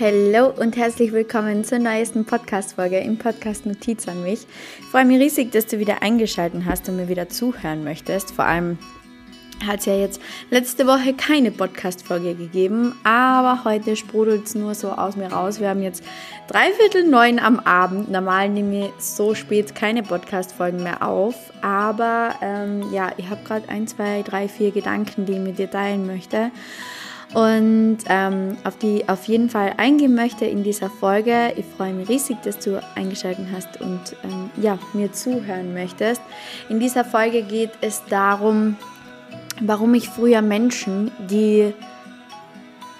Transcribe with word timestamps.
Hallo 0.00 0.52
und 0.56 0.76
herzlich 0.76 1.10
willkommen 1.10 1.64
zur 1.64 1.80
neuesten 1.80 2.24
Podcast-Folge 2.24 2.98
im 2.98 3.18
Podcast 3.18 3.66
Notiz 3.66 4.06
an 4.06 4.22
mich. 4.22 4.46
Ich 4.78 4.86
freue 4.92 5.04
mich 5.04 5.18
riesig, 5.18 5.50
dass 5.50 5.66
du 5.66 5.80
wieder 5.80 6.02
eingeschaltet 6.02 6.62
hast 6.66 6.88
und 6.88 6.94
mir 6.94 7.08
wieder 7.08 7.28
zuhören 7.28 7.82
möchtest. 7.82 8.30
Vor 8.30 8.44
allem 8.44 8.78
hat 9.66 9.80
es 9.80 9.86
ja 9.86 9.96
jetzt 9.96 10.20
letzte 10.50 10.86
Woche 10.86 11.14
keine 11.14 11.50
Podcast-Folge 11.50 12.36
gegeben, 12.36 12.94
aber 13.02 13.64
heute 13.64 13.96
sprudelt 13.96 14.46
es 14.46 14.54
nur 14.54 14.76
so 14.76 14.92
aus 14.92 15.16
mir 15.16 15.32
raus. 15.32 15.58
Wir 15.58 15.70
haben 15.70 15.82
jetzt 15.82 16.04
dreiviertel 16.46 17.02
neun 17.02 17.40
am 17.40 17.58
Abend. 17.58 18.08
Normal 18.08 18.50
nehme 18.50 18.86
ich 18.86 19.04
so 19.04 19.34
spät 19.34 19.74
keine 19.74 20.04
Podcast-Folgen 20.04 20.80
mehr 20.80 21.02
auf, 21.02 21.34
aber 21.60 22.36
ähm, 22.40 22.84
ja, 22.92 23.10
ich 23.16 23.28
habe 23.30 23.42
gerade 23.42 23.68
ein, 23.68 23.88
zwei, 23.88 24.22
drei, 24.22 24.46
vier 24.46 24.70
Gedanken, 24.70 25.26
die 25.26 25.32
ich 25.32 25.40
mit 25.40 25.58
dir 25.58 25.68
teilen 25.68 26.06
möchte 26.06 26.52
und 27.34 27.98
ähm, 28.08 28.56
auf 28.64 28.78
die 28.78 29.08
auf 29.08 29.24
jeden 29.24 29.50
Fall 29.50 29.74
eingehen 29.76 30.14
möchte 30.14 30.46
in 30.46 30.62
dieser 30.62 30.88
Folge. 30.88 31.52
Ich 31.56 31.66
freue 31.76 31.92
mich 31.92 32.08
riesig, 32.08 32.38
dass 32.42 32.58
du 32.58 32.82
eingeschaltet 32.94 33.46
hast 33.52 33.80
und 33.80 34.00
ähm, 34.24 34.50
ja, 34.60 34.78
mir 34.94 35.12
zuhören 35.12 35.74
möchtest. 35.74 36.22
In 36.68 36.80
dieser 36.80 37.04
Folge 37.04 37.42
geht 37.42 37.72
es 37.80 38.02
darum, 38.08 38.76
warum 39.60 39.94
ich 39.94 40.08
früher 40.08 40.40
Menschen, 40.40 41.10
die 41.28 41.74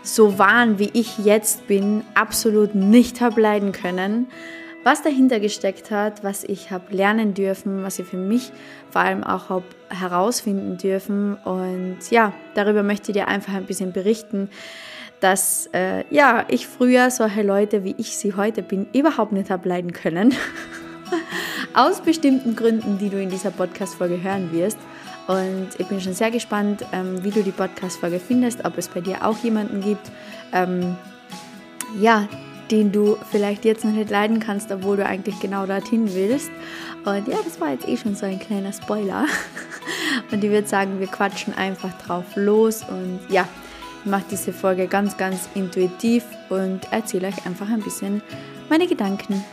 so 0.02 0.38
waren, 0.38 0.78
wie 0.78 0.90
ich 0.92 1.18
jetzt 1.18 1.66
bin, 1.66 2.02
absolut 2.14 2.74
nicht 2.74 3.20
habe 3.20 3.40
leiden 3.40 3.72
können 3.72 4.26
was 4.84 5.02
dahinter 5.02 5.40
gesteckt 5.40 5.90
hat, 5.90 6.24
was 6.24 6.44
ich 6.44 6.70
habe 6.70 6.94
lernen 6.94 7.34
dürfen, 7.34 7.82
was 7.82 7.98
ich 7.98 8.06
für 8.06 8.16
mich 8.16 8.52
vor 8.90 9.02
allem 9.02 9.24
auch 9.24 9.48
habe 9.48 9.64
herausfinden 9.88 10.78
dürfen. 10.78 11.34
Und 11.44 11.98
ja, 12.10 12.32
darüber 12.54 12.82
möchte 12.82 13.10
ich 13.10 13.16
dir 13.16 13.28
einfach 13.28 13.54
ein 13.54 13.66
bisschen 13.66 13.92
berichten, 13.92 14.48
dass 15.20 15.68
äh, 15.72 16.04
ja, 16.14 16.44
ich 16.48 16.66
früher 16.66 17.10
solche 17.10 17.42
Leute, 17.42 17.84
wie 17.84 17.94
ich 17.98 18.16
sie 18.16 18.34
heute 18.34 18.62
bin, 18.62 18.86
überhaupt 18.92 19.32
nicht 19.32 19.50
habe 19.50 19.68
leiden 19.68 19.92
können. 19.92 20.34
Aus 21.74 22.00
bestimmten 22.00 22.54
Gründen, 22.54 22.98
die 22.98 23.10
du 23.10 23.20
in 23.20 23.30
dieser 23.30 23.50
Podcast-Folge 23.50 24.22
hören 24.22 24.52
wirst. 24.52 24.78
Und 25.26 25.68
ich 25.76 25.86
bin 25.86 26.00
schon 26.00 26.14
sehr 26.14 26.30
gespannt, 26.30 26.84
ähm, 26.92 27.22
wie 27.22 27.30
du 27.30 27.42
die 27.42 27.50
Podcast-Folge 27.50 28.18
findest, 28.18 28.64
ob 28.64 28.78
es 28.78 28.88
bei 28.88 29.00
dir 29.00 29.26
auch 29.26 29.36
jemanden 29.38 29.82
gibt, 29.82 30.10
ähm, 30.52 30.96
ja, 32.00 32.28
den 32.70 32.92
du 32.92 33.16
vielleicht 33.30 33.64
jetzt 33.64 33.84
noch 33.84 33.92
nicht 33.92 34.10
leiden 34.10 34.40
kannst, 34.40 34.70
obwohl 34.70 34.96
du 34.96 35.06
eigentlich 35.06 35.40
genau 35.40 35.66
dorthin 35.66 36.14
willst. 36.14 36.50
Und 37.04 37.28
ja, 37.28 37.36
das 37.44 37.60
war 37.60 37.70
jetzt 37.70 37.88
eh 37.88 37.96
schon 37.96 38.14
so 38.14 38.26
ein 38.26 38.38
kleiner 38.38 38.72
Spoiler. 38.72 39.26
Und 40.32 40.44
ich 40.44 40.50
würde 40.50 40.68
sagen, 40.68 41.00
wir 41.00 41.06
quatschen 41.06 41.54
einfach 41.54 41.92
drauf 42.02 42.24
los. 42.34 42.82
Und 42.88 43.20
ja, 43.30 43.48
ich 44.04 44.10
mache 44.10 44.24
diese 44.30 44.52
Folge 44.52 44.86
ganz, 44.86 45.16
ganz 45.16 45.48
intuitiv 45.54 46.24
und 46.48 46.80
erzähle 46.92 47.28
euch 47.28 47.46
einfach 47.46 47.68
ein 47.68 47.80
bisschen 47.80 48.22
meine 48.68 48.86
Gedanken 48.86 49.44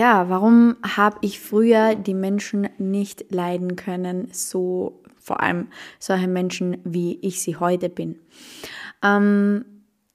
Ja, 0.00 0.30
warum 0.30 0.76
habe 0.96 1.18
ich 1.20 1.40
früher 1.40 1.94
die 1.94 2.14
Menschen 2.14 2.70
nicht 2.78 3.30
leiden 3.30 3.76
können, 3.76 4.28
so 4.32 5.02
vor 5.18 5.42
allem 5.42 5.68
solche 5.98 6.26
Menschen, 6.26 6.78
wie 6.84 7.18
ich 7.20 7.42
sie 7.42 7.56
heute 7.56 7.90
bin? 7.90 8.18
Ähm, 9.04 9.66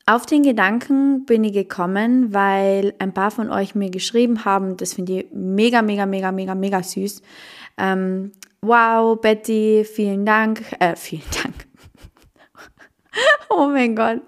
auf 0.08 0.26
den 0.26 0.42
Gedanken 0.42 1.28
bin 1.28 1.44
ich 1.44 1.54
gekommen, 1.54 2.34
weil 2.34 2.96
ein 2.98 3.14
paar 3.14 3.30
von 3.30 3.52
euch 3.52 3.76
mir 3.76 3.92
geschrieben 3.92 4.44
haben, 4.44 4.76
das 4.76 4.96
finde 4.96 5.20
ich 5.20 5.28
mega, 5.32 5.84
mega, 5.84 6.08
mega, 6.08 6.32
mega, 6.32 6.56
mega 6.56 6.82
süß. 6.82 7.22
Ähm, 7.78 8.32
wow, 8.64 9.22
Betty, 9.22 9.86
vielen 9.86 10.26
Dank, 10.26 10.64
äh, 10.80 10.96
vielen 10.96 11.22
Dank. 11.44 11.55
Oh 13.50 13.68
mein 13.68 13.96
Gott, 13.96 14.22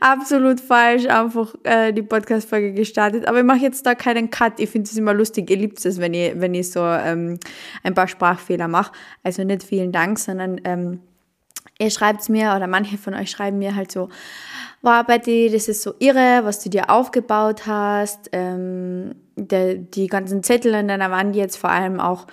absolut 0.00 0.60
falsch 0.60 1.06
einfach 1.06 1.54
äh, 1.64 1.92
die 1.92 2.02
Podcast-Folge 2.02 2.72
gestartet. 2.72 3.26
Aber 3.26 3.38
ich 3.38 3.44
mache 3.44 3.60
jetzt 3.60 3.86
da 3.86 3.94
keinen 3.94 4.30
Cut. 4.30 4.60
Ich 4.60 4.70
finde 4.70 4.88
es 4.90 4.96
immer 4.96 5.14
lustig. 5.14 5.48
Ihr 5.50 5.56
liebt 5.56 5.84
es, 5.84 5.98
wenn 5.98 6.14
ich, 6.14 6.32
wenn 6.36 6.54
ich 6.54 6.70
so 6.70 6.80
ähm, 6.80 7.38
ein 7.82 7.94
paar 7.94 8.08
Sprachfehler 8.08 8.68
mache. 8.68 8.92
Also 9.22 9.44
nicht 9.44 9.62
vielen 9.62 9.92
Dank, 9.92 10.18
sondern 10.18 10.60
ähm, 10.64 11.00
ihr 11.78 11.90
schreibt 11.90 12.22
es 12.22 12.28
mir 12.28 12.54
oder 12.56 12.66
manche 12.66 12.98
von 12.98 13.14
euch 13.14 13.30
schreiben 13.30 13.58
mir 13.58 13.74
halt 13.74 13.92
so, 13.92 14.08
wow 14.82 15.04
Betty, 15.04 15.48
das 15.50 15.68
ist 15.68 15.82
so 15.82 15.94
irre, 15.98 16.40
was 16.44 16.62
du 16.62 16.70
dir 16.70 16.90
aufgebaut 16.90 17.66
hast. 17.66 18.28
Ähm, 18.32 19.14
der, 19.36 19.76
die 19.76 20.08
ganzen 20.08 20.42
Zettel 20.42 20.74
an 20.74 20.88
deiner 20.88 21.10
Wand 21.10 21.36
jetzt 21.36 21.56
vor 21.56 21.70
allem 21.70 22.00
auch 22.00 22.26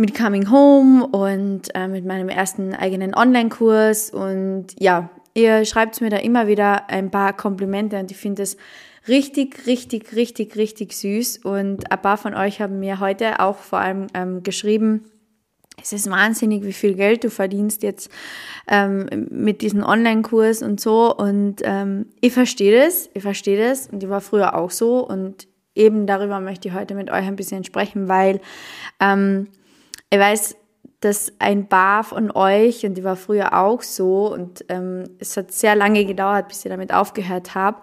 mit 0.00 0.14
Coming 0.14 0.50
Home 0.50 1.06
und 1.06 1.74
äh, 1.74 1.86
mit 1.86 2.06
meinem 2.06 2.30
ersten 2.30 2.74
eigenen 2.74 3.14
Online-Kurs. 3.14 4.10
Und 4.10 4.68
ja, 4.78 5.10
ihr 5.34 5.66
schreibt 5.66 6.00
mir 6.00 6.08
da 6.08 6.16
immer 6.16 6.46
wieder 6.46 6.88
ein 6.88 7.10
paar 7.10 7.36
Komplimente 7.36 7.98
und 7.98 8.10
ich 8.10 8.16
finde 8.16 8.42
es 8.42 8.56
richtig, 9.06 9.66
richtig, 9.66 10.16
richtig, 10.16 10.56
richtig 10.56 10.94
süß. 10.94 11.38
Und 11.44 11.92
ein 11.92 12.02
paar 12.02 12.16
von 12.16 12.34
euch 12.34 12.62
haben 12.62 12.80
mir 12.80 12.98
heute 12.98 13.40
auch 13.40 13.58
vor 13.58 13.78
allem 13.78 14.06
ähm, 14.14 14.42
geschrieben, 14.42 15.04
es 15.82 15.92
ist 15.92 16.10
wahnsinnig, 16.10 16.64
wie 16.64 16.72
viel 16.72 16.94
Geld 16.94 17.24
du 17.24 17.30
verdienst 17.30 17.82
jetzt 17.82 18.10
ähm, 18.68 19.06
mit 19.30 19.60
diesem 19.60 19.82
Online-Kurs 19.82 20.62
und 20.62 20.80
so. 20.80 21.14
Und 21.14 21.56
ähm, 21.62 22.06
ich 22.22 22.32
verstehe 22.32 22.84
das, 22.84 23.10
ich 23.12 23.22
verstehe 23.22 23.68
das 23.68 23.88
und 23.88 24.02
ich 24.02 24.08
war 24.08 24.22
früher 24.22 24.54
auch 24.56 24.70
so. 24.70 25.06
Und 25.06 25.46
eben 25.74 26.06
darüber 26.06 26.40
möchte 26.40 26.68
ich 26.68 26.74
heute 26.74 26.94
mit 26.94 27.10
euch 27.10 27.26
ein 27.26 27.36
bisschen 27.36 27.64
sprechen, 27.64 28.08
weil 28.08 28.40
ähm, 28.98 29.48
ich 30.10 30.18
weiß, 30.18 30.56
dass 31.00 31.32
ein 31.38 31.68
paar 31.68 32.04
von 32.04 32.30
euch, 32.30 32.84
und 32.84 32.94
die 32.94 33.04
war 33.04 33.16
früher 33.16 33.58
auch 33.58 33.82
so, 33.82 34.32
und 34.32 34.64
ähm, 34.68 35.04
es 35.18 35.36
hat 35.36 35.52
sehr 35.52 35.74
lange 35.74 36.04
gedauert, 36.04 36.48
bis 36.48 36.64
ich 36.64 36.70
damit 36.70 36.92
aufgehört 36.92 37.54
habe. 37.54 37.80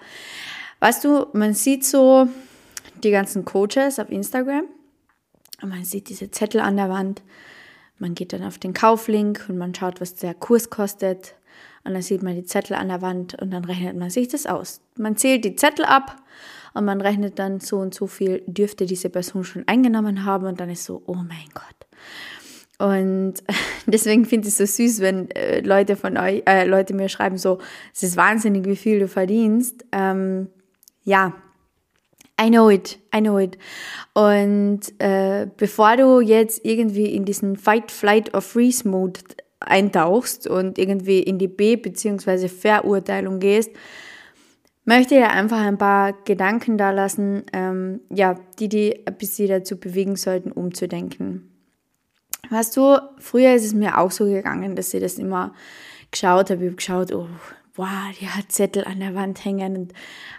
Weißt 0.80 1.04
du, 1.04 1.28
man 1.34 1.54
sieht 1.54 1.84
so 1.84 2.28
die 3.04 3.12
ganzen 3.12 3.46
Coaches 3.46 4.00
auf 4.00 4.12
Instagram 4.12 4.66
und 5.62 5.70
man 5.70 5.84
sieht 5.84 6.10
diese 6.10 6.30
Zettel 6.30 6.62
an 6.62 6.78
der 6.78 6.90
Wand. 6.90 7.24
Man 7.98 8.14
geht 8.14 8.34
dann 8.34 8.44
auf 8.44 8.60
den 8.60 8.74
Kauflink 8.74 9.46
und 9.50 9.58
man 9.58 9.74
schaut, 9.74 10.00
was 10.02 10.16
der 10.16 10.36
Kurs 10.36 10.70
kostet. 10.70 11.34
Und 11.84 11.94
dann 11.94 12.02
sieht 12.04 12.22
man 12.22 12.36
die 12.36 12.44
Zettel 12.44 12.76
an 12.76 12.90
der 12.90 13.02
Wand 13.02 13.42
und 13.42 13.52
dann 13.52 13.66
rechnet 13.66 13.96
man 13.98 14.10
sich 14.12 14.28
das 14.28 14.46
aus. 14.46 14.82
Man 14.98 15.18
zählt 15.18 15.46
die 15.46 15.56
Zettel 15.56 15.86
ab 15.86 16.18
und 16.74 16.86
man 16.86 17.02
rechnet 17.02 17.40
dann 17.40 17.60
so 17.60 17.78
und 17.78 17.96
so 17.96 18.06
viel 18.06 18.44
dürfte 18.46 18.86
diese 18.86 19.10
Person 19.10 19.44
schon 19.44 19.68
eingenommen 19.68 20.26
haben 20.26 20.46
und 20.46 20.60
dann 20.60 20.70
ist 20.70 20.84
so, 20.84 21.02
oh 21.08 21.16
mein 21.16 21.48
Gott. 21.54 21.77
Und 22.80 23.36
deswegen 23.88 24.26
finde 24.26 24.48
ich 24.48 24.60
es 24.60 24.76
so 24.76 24.84
süß, 24.84 25.02
wenn 25.02 25.32
äh, 25.32 25.62
Leute 25.62 25.96
von 25.96 26.18
euch, 26.18 26.44
äh, 26.46 26.66
Leute 26.66 26.94
mir 26.94 27.10
schreiben 27.10 27.38
so, 27.38 27.60
es 27.94 28.04
ist 28.04 28.18
wahnsinnig, 28.18 28.66
wie 28.66 28.76
viel 28.76 29.00
du 29.00 29.08
verdienst. 29.08 29.86
Ähm, 29.92 30.50
ja, 31.04 31.34
I 32.40 32.50
know 32.50 32.70
it, 32.70 33.00
I 33.16 33.20
know 33.20 33.40
it. 33.40 33.58
Und 34.14 34.82
äh, 35.00 35.48
bevor 35.58 35.98
du 35.98 36.22
jetzt 36.22 36.64
irgendwie 36.64 37.08
in 37.08 37.26
diesen 37.26 37.56
Fight, 37.56 37.92
Flight 37.92 38.34
or 38.36 38.42
Freeze 38.42 38.88
Mode 38.88 39.22
eintauchst 39.60 40.48
und 40.48 40.78
irgendwie 40.78 41.20
in 41.20 41.40
die 41.40 41.48
B- 41.48 41.78
bzw. 41.78 42.48
Verurteilung 42.48 43.40
gehst, 43.40 43.72
möchte 44.86 45.16
ich 45.16 45.24
einfach 45.24 45.60
ein 45.60 45.80
paar 45.80 46.14
Gedanken 46.26 46.78
da 46.78 46.92
lassen, 46.92 47.44
ähm, 47.54 48.02
ja, 48.10 48.36
die 48.60 48.70
die 48.70 49.08
ein 49.08 49.18
bisschen 49.18 49.50
dazu 49.50 49.78
bewegen 49.78 50.16
sollten, 50.16 50.52
umzudenken. 50.52 51.57
Weißt 52.50 52.76
du, 52.78 53.00
früher 53.20 53.54
ist 53.54 53.66
es 53.66 53.74
mir 53.74 53.98
auch 53.98 54.12
so 54.12 54.26
gegangen, 54.26 54.76
dass 54.76 54.94
ich 54.94 55.02
das 55.02 55.18
immer 55.18 55.54
geschaut 56.12 56.50
habe. 56.50 56.64
Ich 56.64 56.68
habe 56.68 56.76
geschaut, 56.76 57.14
oh, 57.14 57.28
wow, 57.76 58.12
die 58.20 58.28
hat 58.28 58.52
Zettel 58.52 58.84
an 58.86 59.00
der 59.00 59.16
Wand 59.16 59.44
hängen 59.46 59.78
und 59.78 59.94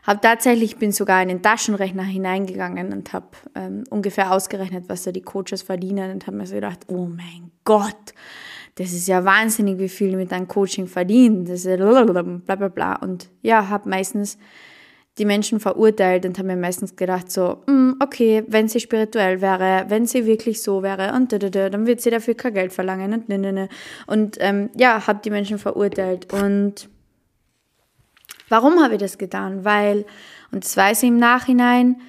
habe 0.05 0.21
tatsächlich, 0.21 0.77
bin 0.77 0.93
sogar 0.93 1.23
in 1.23 1.29
den 1.29 1.43
Taschenrechner 1.43 2.03
hineingegangen 2.03 2.93
und 2.93 3.13
habe 3.13 3.29
ähm, 3.55 3.85
ungefähr 3.91 4.33
ausgerechnet, 4.33 4.85
was 4.89 5.05
da 5.05 5.13
die 5.13 5.23
Coaches 5.23 5.63
verdienen 5.63 6.11
und 6.11 6.27
habe 6.27 6.37
mir 6.37 6.47
so 6.47 6.57
gedacht, 6.57 6.81
oh 6.89 7.07
mein 7.07 7.51
Gott, 7.65 8.15
das 8.75 8.93
ist 8.93 9.09
ja 9.09 9.25
wahnsinnig, 9.25 9.79
wie 9.79 9.89
viel 9.89 10.17
mit 10.17 10.33
einem 10.33 10.49
Coaching 10.49 10.87
verdienen. 10.87 11.45
Das 11.45 11.65
ist 11.65 11.79
bla 11.79 12.05
bla 12.05 12.69
bla. 12.69 12.97
Und 12.97 13.29
ja, 13.43 13.69
habe 13.69 13.89
meistens 13.89 14.39
die 15.19 15.25
Menschen 15.25 15.61
verurteilt 15.61 16.25
und 16.25 16.39
habe 16.39 16.49
mir 16.49 16.57
meistens 16.57 16.97
gedacht 16.97 17.31
so, 17.31 17.63
mm, 17.67 17.95
okay, 18.01 18.45
wenn 18.47 18.69
sie 18.69 18.81
spirituell 18.81 19.41
wäre, 19.41 19.87
wenn 19.89 20.07
sie 20.07 20.27
wirklich 20.27 20.63
so 20.63 20.83
wäre 20.83 21.13
und 21.15 21.33
da, 21.33 21.39
da, 21.39 21.51
da, 21.51 21.71
dann 21.71 21.87
wird 21.87 22.01
sie 22.01 22.11
dafür 22.11 22.35
kein 22.35 22.55
Geld 22.55 22.73
verlangen 22.73 23.13
und 23.13 23.29
ne. 23.29 23.69
Und 24.07 24.37
ähm, 24.41 24.71
ja, 24.77 25.07
habe 25.07 25.21
die 25.25 25.31
Menschen 25.31 25.59
verurteilt. 25.59 26.33
Und 26.33 26.89
warum 28.49 28.83
habe 28.83 28.95
ich 28.95 29.01
das 29.01 29.19
getan? 29.19 29.65
Weil, 29.65 30.05
und 30.53 30.65
das 30.65 30.77
weiß 30.77 31.03
ich 31.03 31.09
im 31.09 31.19
Nachhinein, 31.19 32.01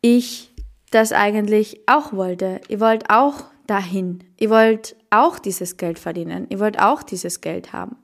ich 0.00 0.52
das 0.90 1.12
eigentlich 1.12 1.80
auch 1.86 2.12
wollte. 2.12 2.60
Ich 2.68 2.80
wollte 2.80 3.06
auch 3.10 3.44
dahin. 3.66 4.24
Ich 4.36 4.50
wollte 4.50 4.94
auch 5.10 5.38
dieses 5.38 5.76
Geld 5.76 5.98
verdienen. 5.98 6.46
Ich 6.50 6.58
wollte 6.58 6.84
auch 6.86 7.02
dieses 7.02 7.40
Geld 7.40 7.72
haben. 7.72 7.96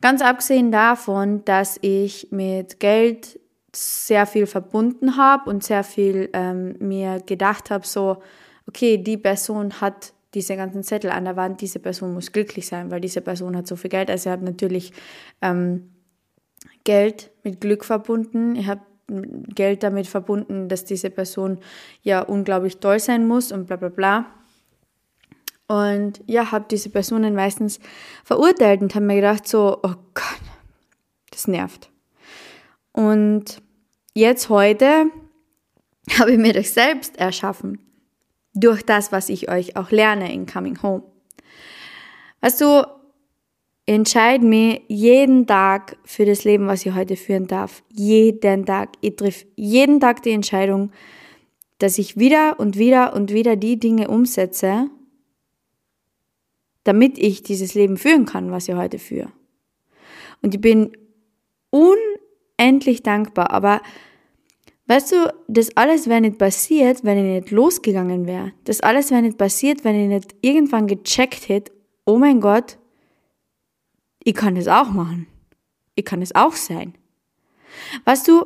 Ganz 0.00 0.22
abgesehen 0.22 0.72
davon, 0.72 1.44
dass 1.44 1.78
ich 1.82 2.28
mit 2.30 2.80
Geld 2.80 3.38
sehr 3.74 4.26
viel 4.26 4.46
verbunden 4.46 5.16
habe 5.16 5.48
und 5.48 5.62
sehr 5.62 5.84
viel 5.84 6.30
ähm, 6.32 6.76
mir 6.78 7.20
gedacht 7.20 7.70
habe, 7.70 7.86
so, 7.86 8.22
okay, 8.66 8.98
die 8.98 9.16
Person 9.16 9.80
hat 9.80 10.12
diese 10.34 10.56
ganzen 10.56 10.82
Zettel 10.82 11.10
an 11.10 11.24
der 11.24 11.36
Wand, 11.36 11.60
diese 11.60 11.80
Person 11.80 12.14
muss 12.14 12.32
glücklich 12.32 12.66
sein, 12.66 12.90
weil 12.90 13.00
diese 13.00 13.20
Person 13.20 13.56
hat 13.56 13.66
so 13.66 13.76
viel 13.76 13.90
Geld. 13.90 14.10
Also 14.10 14.30
ich 14.30 14.32
habe 14.32 14.44
natürlich 14.44 14.92
ähm, 15.42 15.90
Geld 16.84 17.30
mit 17.42 17.60
Glück 17.60 17.84
verbunden. 17.84 18.56
Ich 18.56 18.68
habe 18.68 18.82
Geld 19.54 19.82
damit 19.82 20.06
verbunden, 20.06 20.68
dass 20.68 20.84
diese 20.84 21.10
Person 21.10 21.58
ja 22.02 22.20
unglaublich 22.20 22.78
toll 22.78 23.00
sein 23.00 23.26
muss 23.26 23.50
und 23.50 23.66
bla 23.66 23.76
bla 23.76 23.88
bla. 23.88 24.26
Und 25.70 26.20
ja, 26.26 26.50
habe 26.50 26.64
diese 26.68 26.90
Personen 26.90 27.36
meistens 27.36 27.78
verurteilt 28.24 28.82
und 28.82 28.92
habe 28.96 29.06
mir 29.06 29.14
gedacht, 29.14 29.46
so, 29.46 29.78
oh 29.84 29.94
Gott, 30.14 30.40
das 31.30 31.46
nervt. 31.46 31.92
Und 32.90 33.62
jetzt 34.12 34.48
heute 34.48 35.06
habe 36.18 36.32
ich 36.32 36.38
mir 36.38 36.52
das 36.52 36.74
selbst 36.74 37.18
erschaffen. 37.18 37.78
Durch 38.52 38.82
das, 38.82 39.12
was 39.12 39.28
ich 39.28 39.48
euch 39.48 39.76
auch 39.76 39.92
lerne 39.92 40.32
in 40.32 40.44
Coming 40.44 40.82
Home. 40.82 41.04
Weißt 42.40 42.60
du, 42.60 42.84
entscheide 43.86 44.44
mich 44.44 44.82
jeden 44.88 45.46
Tag 45.46 45.98
für 46.04 46.24
das 46.24 46.42
Leben, 46.42 46.66
was 46.66 46.84
ich 46.84 46.92
heute 46.96 47.14
führen 47.14 47.46
darf. 47.46 47.84
Jeden 47.92 48.66
Tag. 48.66 48.94
Ich 49.02 49.14
triff 49.14 49.46
jeden 49.54 50.00
Tag 50.00 50.24
die 50.24 50.32
Entscheidung, 50.32 50.90
dass 51.78 51.96
ich 51.96 52.16
wieder 52.16 52.58
und 52.58 52.76
wieder 52.76 53.14
und 53.14 53.32
wieder 53.32 53.54
die 53.54 53.78
Dinge 53.78 54.08
umsetze, 54.08 54.90
damit 56.84 57.18
ich 57.18 57.42
dieses 57.42 57.74
Leben 57.74 57.96
führen 57.96 58.26
kann, 58.26 58.50
was 58.50 58.68
ich 58.68 58.74
heute 58.74 58.98
führe. 58.98 59.32
Und 60.42 60.54
ich 60.54 60.60
bin 60.60 60.92
unendlich 61.70 63.02
dankbar, 63.02 63.50
aber 63.50 63.82
weißt 64.86 65.12
du, 65.12 65.34
das 65.48 65.76
alles 65.76 66.08
wäre 66.08 66.20
nicht 66.20 66.38
passiert, 66.38 67.04
wenn 67.04 67.18
ich 67.18 67.42
nicht 67.42 67.50
losgegangen 67.50 68.26
wäre. 68.26 68.52
Das 68.64 68.80
alles 68.80 69.10
wäre 69.10 69.22
nicht 69.22 69.38
passiert, 69.38 69.84
wenn 69.84 70.00
ich 70.00 70.08
nicht 70.08 70.34
irgendwann 70.40 70.86
gecheckt 70.86 71.48
hätte, 71.48 71.72
oh 72.06 72.18
mein 72.18 72.40
Gott, 72.40 72.78
ich 74.24 74.34
kann 74.34 74.54
das 74.54 74.68
auch 74.68 74.90
machen. 74.90 75.26
Ich 75.94 76.04
kann 76.04 76.22
es 76.22 76.34
auch 76.34 76.54
sein. 76.54 76.94
Weißt 78.04 78.26
du, 78.26 78.44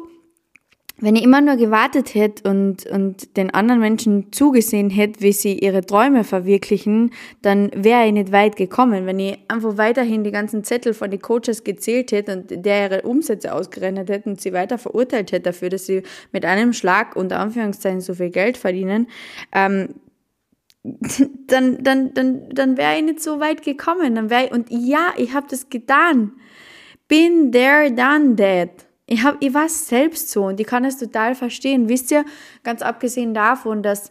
wenn 0.98 1.16
ich 1.16 1.24
immer 1.24 1.40
nur 1.40 1.56
gewartet 1.56 2.14
hätte 2.14 2.48
und, 2.48 2.86
und 2.86 3.36
den 3.36 3.50
anderen 3.52 3.80
Menschen 3.80 4.32
zugesehen 4.32 4.90
hätte, 4.90 5.20
wie 5.22 5.32
sie 5.32 5.58
ihre 5.58 5.84
Träume 5.84 6.22
verwirklichen, 6.22 7.12
dann 7.42 7.70
wäre 7.74 8.06
ich 8.06 8.12
nicht 8.12 8.30
weit 8.30 8.54
gekommen. 8.54 9.04
Wenn 9.04 9.18
ich 9.18 9.38
einfach 9.48 9.76
weiterhin 9.76 10.22
die 10.22 10.30
ganzen 10.30 10.62
Zettel 10.62 10.94
von 10.94 11.10
den 11.10 11.20
Coaches 11.20 11.64
gezählt 11.64 12.12
hätte 12.12 12.36
und 12.36 12.64
der 12.64 12.84
ihre 12.84 13.02
Umsätze 13.02 13.52
ausgerechnet 13.52 14.08
hätte 14.08 14.30
und 14.30 14.40
sie 14.40 14.52
weiter 14.52 14.78
verurteilt 14.78 15.32
hätte 15.32 15.50
dafür, 15.50 15.68
dass 15.68 15.86
sie 15.86 16.04
mit 16.30 16.44
einem 16.44 16.72
Schlag 16.72 17.16
unter 17.16 17.40
Anführungszeichen 17.40 18.00
so 18.00 18.14
viel 18.14 18.30
Geld 18.30 18.56
verdienen, 18.56 19.08
ähm, 19.52 19.88
dann, 21.48 21.82
dann, 21.82 22.14
dann, 22.14 22.50
dann 22.50 22.76
wäre 22.76 22.96
ich 22.98 23.02
nicht 23.02 23.20
so 23.20 23.40
weit 23.40 23.62
gekommen. 23.62 24.14
Dann 24.14 24.30
wäre 24.30 24.50
und 24.50 24.68
ja, 24.70 25.12
ich 25.16 25.34
habe 25.34 25.46
das 25.50 25.70
getan. 25.70 26.32
Been 27.08 27.50
there, 27.50 27.90
done 27.90 28.36
that. 28.36 28.83
Ich, 29.06 29.22
hab, 29.22 29.36
ich 29.40 29.52
war 29.52 29.68
selbst 29.68 30.30
so 30.30 30.46
und 30.46 30.60
ich 30.60 30.66
kann 30.66 30.84
es 30.84 30.98
total 30.98 31.34
verstehen. 31.34 31.88
Wisst 31.88 32.10
ihr, 32.10 32.24
ganz 32.62 32.80
abgesehen 32.80 33.34
davon, 33.34 33.82
dass 33.82 34.10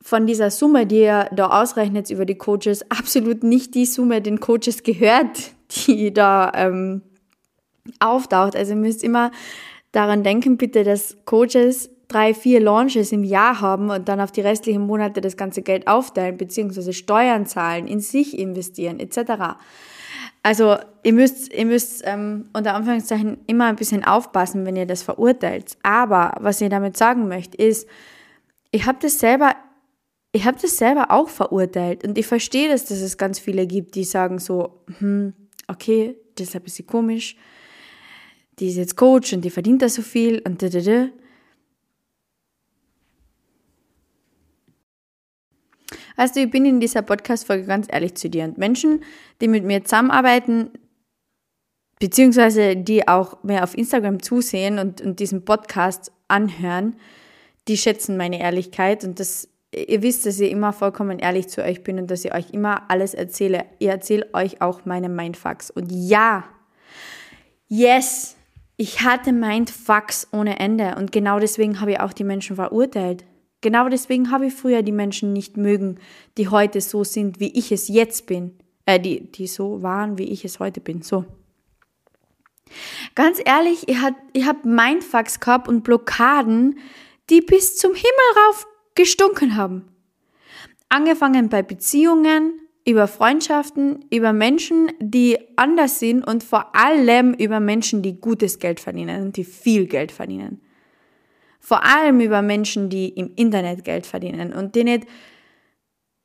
von 0.00 0.26
dieser 0.26 0.50
Summe, 0.50 0.86
die 0.86 1.00
ihr 1.00 1.28
da 1.32 1.62
ausrechnet 1.62 2.10
über 2.10 2.24
die 2.24 2.36
Coaches, 2.36 2.90
absolut 2.90 3.44
nicht 3.44 3.74
die 3.74 3.86
Summe 3.86 4.20
den 4.20 4.40
Coaches 4.40 4.82
gehört, 4.82 5.52
die 5.86 6.12
da 6.12 6.52
ähm, 6.54 7.02
auftaucht. 8.00 8.56
Also 8.56 8.72
ihr 8.72 8.78
müsst 8.78 9.04
immer 9.04 9.30
daran 9.92 10.22
denken, 10.22 10.56
bitte, 10.56 10.84
dass 10.84 11.16
Coaches 11.24 11.90
drei, 12.08 12.34
vier 12.34 12.60
Launches 12.60 13.12
im 13.12 13.24
Jahr 13.24 13.60
haben 13.60 13.90
und 13.90 14.08
dann 14.08 14.20
auf 14.20 14.32
die 14.32 14.42
restlichen 14.42 14.82
Monate 14.82 15.20
das 15.20 15.36
ganze 15.36 15.62
Geld 15.62 15.86
aufteilen, 15.86 16.36
beziehungsweise 16.36 16.92
Steuern 16.92 17.46
zahlen, 17.46 17.86
in 17.86 18.00
sich 18.00 18.38
investieren, 18.38 19.00
etc. 19.00 19.56
Also 20.42 20.76
ihr 21.04 21.12
müsst, 21.12 21.52
ihr 21.52 21.66
müsst 21.66 22.02
ähm, 22.04 22.48
unter 22.52 22.74
Anführungszeichen 22.74 23.38
immer 23.46 23.66
ein 23.66 23.76
bisschen 23.76 24.04
aufpassen, 24.04 24.66
wenn 24.66 24.76
ihr 24.76 24.86
das 24.86 25.02
verurteilt. 25.02 25.76
Aber 25.82 26.34
was 26.40 26.60
ich 26.60 26.68
damit 26.68 26.96
sagen 26.96 27.28
möchte, 27.28 27.56
ist, 27.56 27.88
ich 28.72 28.86
habe 28.86 28.98
das 29.00 29.18
selber, 29.18 29.54
ich 30.32 30.44
habe 30.44 30.58
das 30.60 30.78
selber 30.78 31.10
auch 31.10 31.28
verurteilt 31.28 32.04
und 32.06 32.18
ich 32.18 32.26
verstehe, 32.26 32.68
dass, 32.68 32.86
dass 32.86 33.00
es 33.00 33.18
ganz 33.18 33.38
viele 33.38 33.66
gibt, 33.66 33.94
die 33.94 34.04
sagen 34.04 34.38
so, 34.38 34.82
hm, 34.98 35.32
okay, 35.68 36.16
das 36.34 36.48
ist 36.48 36.56
ein 36.56 36.62
bisschen 36.62 36.86
komisch, 36.86 37.36
die 38.58 38.68
ist 38.68 38.76
jetzt 38.76 38.96
Coach 38.96 39.32
und 39.32 39.44
die 39.44 39.50
verdient 39.50 39.82
da 39.82 39.88
so 39.88 40.02
viel 40.02 40.42
und 40.44 40.62
da, 40.62 40.68
da, 40.68 40.80
da. 40.80 41.08
Du, 46.16 46.40
ich 46.40 46.50
bin 46.50 46.64
in 46.64 46.80
dieser 46.80 47.02
Podcast-Folge 47.02 47.66
ganz 47.66 47.86
ehrlich 47.90 48.14
zu 48.14 48.28
dir. 48.28 48.44
Und 48.44 48.58
Menschen, 48.58 49.02
die 49.40 49.48
mit 49.48 49.64
mir 49.64 49.84
zusammenarbeiten, 49.84 50.70
beziehungsweise 51.98 52.76
die 52.76 53.06
auch 53.08 53.42
mehr 53.42 53.64
auf 53.64 53.76
Instagram 53.76 54.22
zusehen 54.22 54.78
und, 54.78 55.00
und 55.00 55.20
diesen 55.20 55.44
Podcast 55.44 56.12
anhören, 56.28 56.96
die 57.68 57.76
schätzen 57.76 58.16
meine 58.16 58.40
Ehrlichkeit 58.40 59.04
und 59.04 59.20
das, 59.20 59.48
ihr 59.72 60.02
wisst, 60.02 60.26
dass 60.26 60.40
ich 60.40 60.50
immer 60.50 60.72
vollkommen 60.72 61.18
ehrlich 61.18 61.48
zu 61.48 61.62
euch 61.62 61.84
bin 61.84 61.98
und 61.98 62.10
dass 62.10 62.24
ich 62.24 62.34
euch 62.34 62.50
immer 62.50 62.90
alles 62.90 63.14
erzähle. 63.14 63.66
Ich 63.78 63.86
erzähle 63.88 64.28
euch 64.32 64.60
auch 64.60 64.84
meine 64.84 65.08
Mindfucks. 65.08 65.70
Und 65.70 65.92
ja, 65.92 66.44
yes, 67.68 68.36
ich 68.76 69.02
hatte 69.02 69.32
Mindfucks 69.32 70.28
ohne 70.32 70.58
Ende 70.58 70.96
und 70.96 71.12
genau 71.12 71.38
deswegen 71.38 71.80
habe 71.80 71.92
ich 71.92 72.00
auch 72.00 72.12
die 72.12 72.24
Menschen 72.24 72.56
verurteilt. 72.56 73.24
Genau 73.62 73.88
deswegen 73.88 74.30
habe 74.30 74.46
ich 74.46 74.54
früher 74.54 74.82
die 74.82 74.92
Menschen 74.92 75.32
nicht 75.32 75.56
mögen, 75.56 75.98
die 76.36 76.48
heute 76.48 76.80
so 76.80 77.04
sind, 77.04 77.40
wie 77.40 77.56
ich 77.56 77.72
es 77.72 77.88
jetzt 77.88 78.26
bin. 78.26 78.52
Äh, 78.84 79.00
die, 79.00 79.30
die 79.32 79.46
so 79.46 79.82
waren, 79.82 80.18
wie 80.18 80.24
ich 80.24 80.44
es 80.44 80.58
heute 80.58 80.80
bin. 80.80 81.02
So. 81.02 81.24
Ganz 83.14 83.40
ehrlich, 83.44 83.88
ich 83.88 84.00
habe 84.00 84.16
ich 84.32 84.46
hab 84.46 84.64
Mindfucks 84.64 85.40
gehabt 85.40 85.68
und 85.68 85.84
Blockaden, 85.84 86.78
die 87.30 87.40
bis 87.40 87.76
zum 87.76 87.94
Himmel 87.94 88.46
rauf 88.46 88.66
gestunken 88.94 89.56
haben. 89.56 89.88
Angefangen 90.88 91.48
bei 91.48 91.62
Beziehungen, 91.62 92.60
über 92.84 93.06
Freundschaften, 93.06 94.04
über 94.10 94.32
Menschen, 94.32 94.90
die 94.98 95.38
anders 95.56 96.00
sind 96.00 96.26
und 96.26 96.42
vor 96.42 96.74
allem 96.74 97.32
über 97.34 97.60
Menschen, 97.60 98.02
die 98.02 98.20
gutes 98.20 98.58
Geld 98.58 98.80
verdienen 98.80 99.22
und 99.22 99.36
die 99.36 99.44
viel 99.44 99.86
Geld 99.86 100.10
verdienen. 100.10 100.60
Vor 101.64 101.84
allem 101.84 102.20
über 102.20 102.42
Menschen, 102.42 102.90
die 102.90 103.08
im 103.08 103.30
Internet 103.36 103.84
Geld 103.84 104.04
verdienen 104.04 104.52
und 104.52 104.74
die 104.74 104.82
nicht 104.82 105.06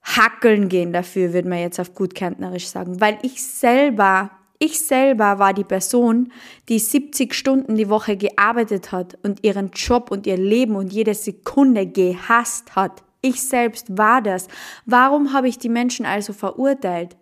hackeln 0.01 0.67
gehen 0.67 0.91
dafür, 0.91 1.31
würde 1.31 1.47
man 1.47 1.59
jetzt 1.59 1.79
auf 1.79 1.93
gut 1.93 2.15
kärntnerisch 2.15 2.67
sagen. 2.67 2.99
Weil 2.99 3.19
ich 3.21 3.43
selber, 3.43 4.31
ich 4.57 4.81
selber 4.81 5.37
war 5.37 5.53
die 5.53 5.63
Person, 5.63 6.31
die 6.69 6.79
70 6.79 7.35
Stunden 7.35 7.75
die 7.75 7.87
Woche 7.87 8.17
gearbeitet 8.17 8.91
hat 8.91 9.15
und 9.21 9.43
ihren 9.43 9.69
Job 9.69 10.09
und 10.09 10.25
ihr 10.25 10.37
Leben 10.37 10.75
und 10.75 10.91
jede 10.91 11.13
Sekunde 11.13 11.85
gehasst 11.85 12.75
hat. 12.75 13.03
Ich 13.21 13.43
selbst 13.43 13.95
war 13.95 14.23
das. 14.23 14.47
Warum 14.87 15.33
habe 15.33 15.49
ich 15.49 15.59
die 15.59 15.69
Menschen 15.69 16.07
also 16.07 16.33
verurteilt? 16.33 17.15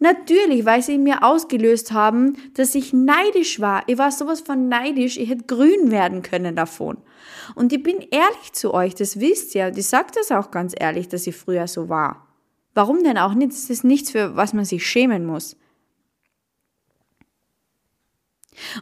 Natürlich, 0.00 0.64
weil 0.64 0.82
sie 0.82 0.96
in 0.96 1.04
mir 1.04 1.22
ausgelöst 1.22 1.92
haben, 1.92 2.36
dass 2.54 2.74
ich 2.74 2.92
neidisch 2.92 3.60
war. 3.60 3.84
Ich 3.86 3.96
war 3.96 4.10
sowas 4.10 4.40
von 4.40 4.68
neidisch, 4.68 5.16
ich 5.16 5.28
hätte 5.28 5.44
grün 5.44 5.90
werden 5.90 6.22
können 6.22 6.56
davon. 6.56 6.98
Und 7.54 7.72
ich 7.72 7.82
bin 7.82 7.98
ehrlich 8.10 8.52
zu 8.52 8.74
euch, 8.74 8.94
das 8.94 9.20
wisst 9.20 9.54
ihr, 9.54 9.66
und 9.66 9.78
ich 9.78 9.86
sage 9.86 10.08
das 10.14 10.32
auch 10.32 10.50
ganz 10.50 10.74
ehrlich, 10.76 11.08
dass 11.08 11.26
ich 11.26 11.36
früher 11.36 11.68
so 11.68 11.88
war. 11.88 12.26
Warum 12.74 13.04
denn 13.04 13.18
auch 13.18 13.34
nicht? 13.34 13.52
Das 13.52 13.70
ist 13.70 13.84
nichts, 13.84 14.10
für 14.10 14.34
was 14.34 14.52
man 14.52 14.64
sich 14.64 14.84
schämen 14.84 15.24
muss. 15.24 15.56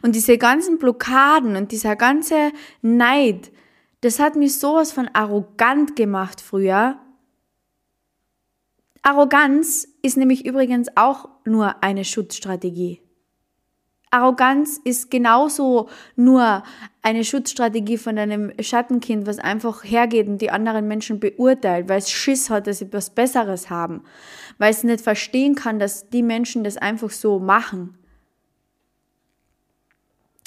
Und 0.01 0.15
diese 0.15 0.37
ganzen 0.37 0.77
Blockaden 0.77 1.55
und 1.55 1.71
dieser 1.71 1.95
ganze 1.95 2.51
Neid, 2.81 3.51
das 4.01 4.19
hat 4.19 4.35
mich 4.35 4.57
sowas 4.57 4.91
von 4.91 5.09
arrogant 5.13 5.95
gemacht 5.95 6.41
früher, 6.41 6.97
Arroganz 9.03 9.85
ist 10.01 10.15
nämlich 10.15 10.45
übrigens 10.45 10.87
auch 10.95 11.27
nur 11.45 11.83
eine 11.83 12.05
Schutzstrategie. 12.05 13.01
Arroganz 14.11 14.79
ist 14.83 15.11
genauso 15.11 15.89
nur 16.15 16.63
eine 17.01 17.25
Schutzstrategie 17.25 17.97
von 17.97 18.17
einem 18.17 18.53
Schattenkind, 18.61 19.27
was 19.27 19.39
einfach 19.39 19.83
hergeht 19.83 20.27
und 20.27 20.37
die 20.37 20.51
anderen 20.51 20.87
Menschen 20.87 21.19
beurteilt, 21.19 21.89
weil 21.89 21.97
es 21.97 22.11
Schiss 22.11 22.49
hat, 22.49 22.67
dass 22.67 22.77
sie 22.77 22.85
etwas 22.85 23.09
Besseres 23.09 23.69
haben, 23.69 24.03
weil 24.57 24.71
es 24.71 24.83
nicht 24.83 25.01
verstehen 25.01 25.55
kann, 25.55 25.79
dass 25.79 26.09
die 26.09 26.23
Menschen 26.23 26.63
das 26.63 26.77
einfach 26.77 27.09
so 27.09 27.39
machen. 27.39 27.97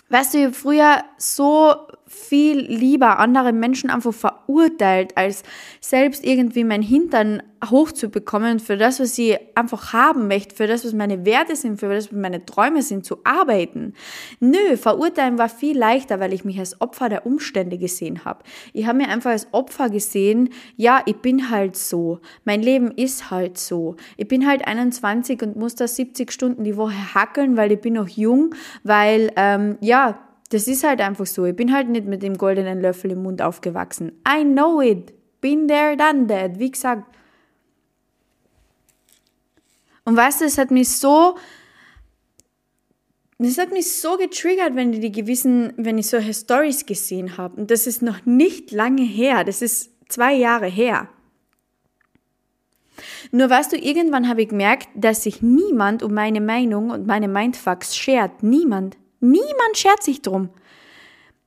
Weißt 0.08 0.32
du, 0.32 0.38
ich 0.38 0.44
habe 0.44 0.54
früher 0.54 1.04
so 1.18 1.75
viel 2.08 2.60
lieber 2.60 3.18
andere 3.18 3.52
Menschen 3.52 3.90
einfach 3.90 4.14
verurteilt, 4.14 5.16
als 5.16 5.42
selbst 5.80 6.25
irgendwie 6.25 6.62
mein 6.62 6.82
Hintern 6.82 7.42
hochzubekommen 7.64 8.60
für 8.60 8.76
das, 8.76 9.00
was 9.00 9.18
ich 9.18 9.36
einfach 9.56 9.92
haben 9.92 10.28
möchte, 10.28 10.54
für 10.54 10.66
das, 10.68 10.84
was 10.84 10.92
meine 10.92 11.25
Werte 11.25 11.56
sind, 11.56 11.80
für 11.80 11.88
das, 11.88 12.12
was 12.12 12.18
meine 12.18 12.44
Träume 12.46 12.82
sind, 12.82 13.04
zu 13.04 13.18
arbeiten. 13.25 13.94
Nö, 14.38 14.76
verurteilen 14.76 15.38
war 15.38 15.48
viel 15.48 15.76
leichter, 15.76 16.20
weil 16.20 16.32
ich 16.32 16.44
mich 16.44 16.58
als 16.58 16.80
Opfer 16.80 17.08
der 17.08 17.26
Umstände 17.26 17.78
gesehen 17.78 18.25
habe. 18.25 18.44
Ich 18.72 18.86
habe 18.86 18.98
mir 18.98 19.08
einfach 19.08 19.30
als 19.30 19.48
Opfer 19.52 19.90
gesehen, 19.90 20.50
ja, 20.76 21.02
ich 21.06 21.16
bin 21.16 21.50
halt 21.50 21.76
so, 21.76 22.20
mein 22.44 22.62
Leben 22.62 22.92
ist 22.92 23.30
halt 23.30 23.58
so. 23.58 23.96
Ich 24.16 24.28
bin 24.28 24.46
halt 24.46 24.66
21 24.66 25.42
und 25.42 25.56
muss 25.56 25.75
da 25.75 25.88
70 25.88 26.30
Stunden 26.30 26.62
die 26.62 26.76
Woche 26.76 27.14
hackeln, 27.14 27.56
weil 27.56 27.72
ich 27.72 27.80
bin 27.80 27.94
noch 27.94 28.08
jung, 28.08 28.54
weil, 28.84 29.32
ähm, 29.36 29.76
ja, 29.80 30.25
das 30.48 30.68
ist 30.68 30.84
halt 30.84 31.00
einfach 31.00 31.26
so. 31.26 31.44
Ich 31.44 31.56
bin 31.56 31.72
halt 31.72 31.88
nicht 31.88 32.06
mit 32.06 32.22
dem 32.22 32.38
goldenen 32.38 32.80
Löffel 32.80 33.12
im 33.12 33.22
Mund 33.22 33.42
aufgewachsen. 33.42 34.12
I 34.28 34.44
know 34.44 34.80
it. 34.80 35.12
Been 35.40 35.68
there, 35.68 35.96
done 35.96 36.26
that. 36.28 36.58
Wie 36.58 36.70
gesagt. 36.70 37.04
Und 40.04 40.16
weißt 40.16 40.40
du, 40.40 40.44
es 40.44 40.56
hat 40.56 40.70
mich 40.70 40.88
so, 40.88 41.36
das 43.38 43.58
hat 43.58 43.72
mich 43.72 43.92
so 43.92 44.16
getriggert, 44.16 44.76
wenn 44.76 44.92
ich 44.92 45.00
die 45.00 45.12
gewissen, 45.12 45.72
wenn 45.76 45.98
ich 45.98 46.06
solche 46.06 46.32
Stories 46.32 46.86
gesehen 46.86 47.36
habe. 47.36 47.60
Und 47.60 47.70
das 47.70 47.86
ist 47.86 48.02
noch 48.02 48.24
nicht 48.24 48.70
lange 48.70 49.02
her. 49.02 49.42
Das 49.42 49.62
ist 49.62 49.90
zwei 50.08 50.34
Jahre 50.34 50.66
her. 50.66 51.08
Nur 53.32 53.50
weißt 53.50 53.72
du, 53.72 53.76
irgendwann 53.76 54.28
habe 54.28 54.42
ich 54.42 54.48
gemerkt, 54.48 54.88
dass 54.94 55.24
sich 55.24 55.42
niemand 55.42 56.02
um 56.02 56.14
meine 56.14 56.40
Meinung 56.40 56.90
und 56.90 57.06
meine 57.06 57.28
Mindfucks 57.28 57.96
schert. 57.96 58.42
Niemand. 58.42 58.96
Niemand 59.20 59.76
schert 59.76 60.02
sich 60.02 60.23
drum. 60.23 60.50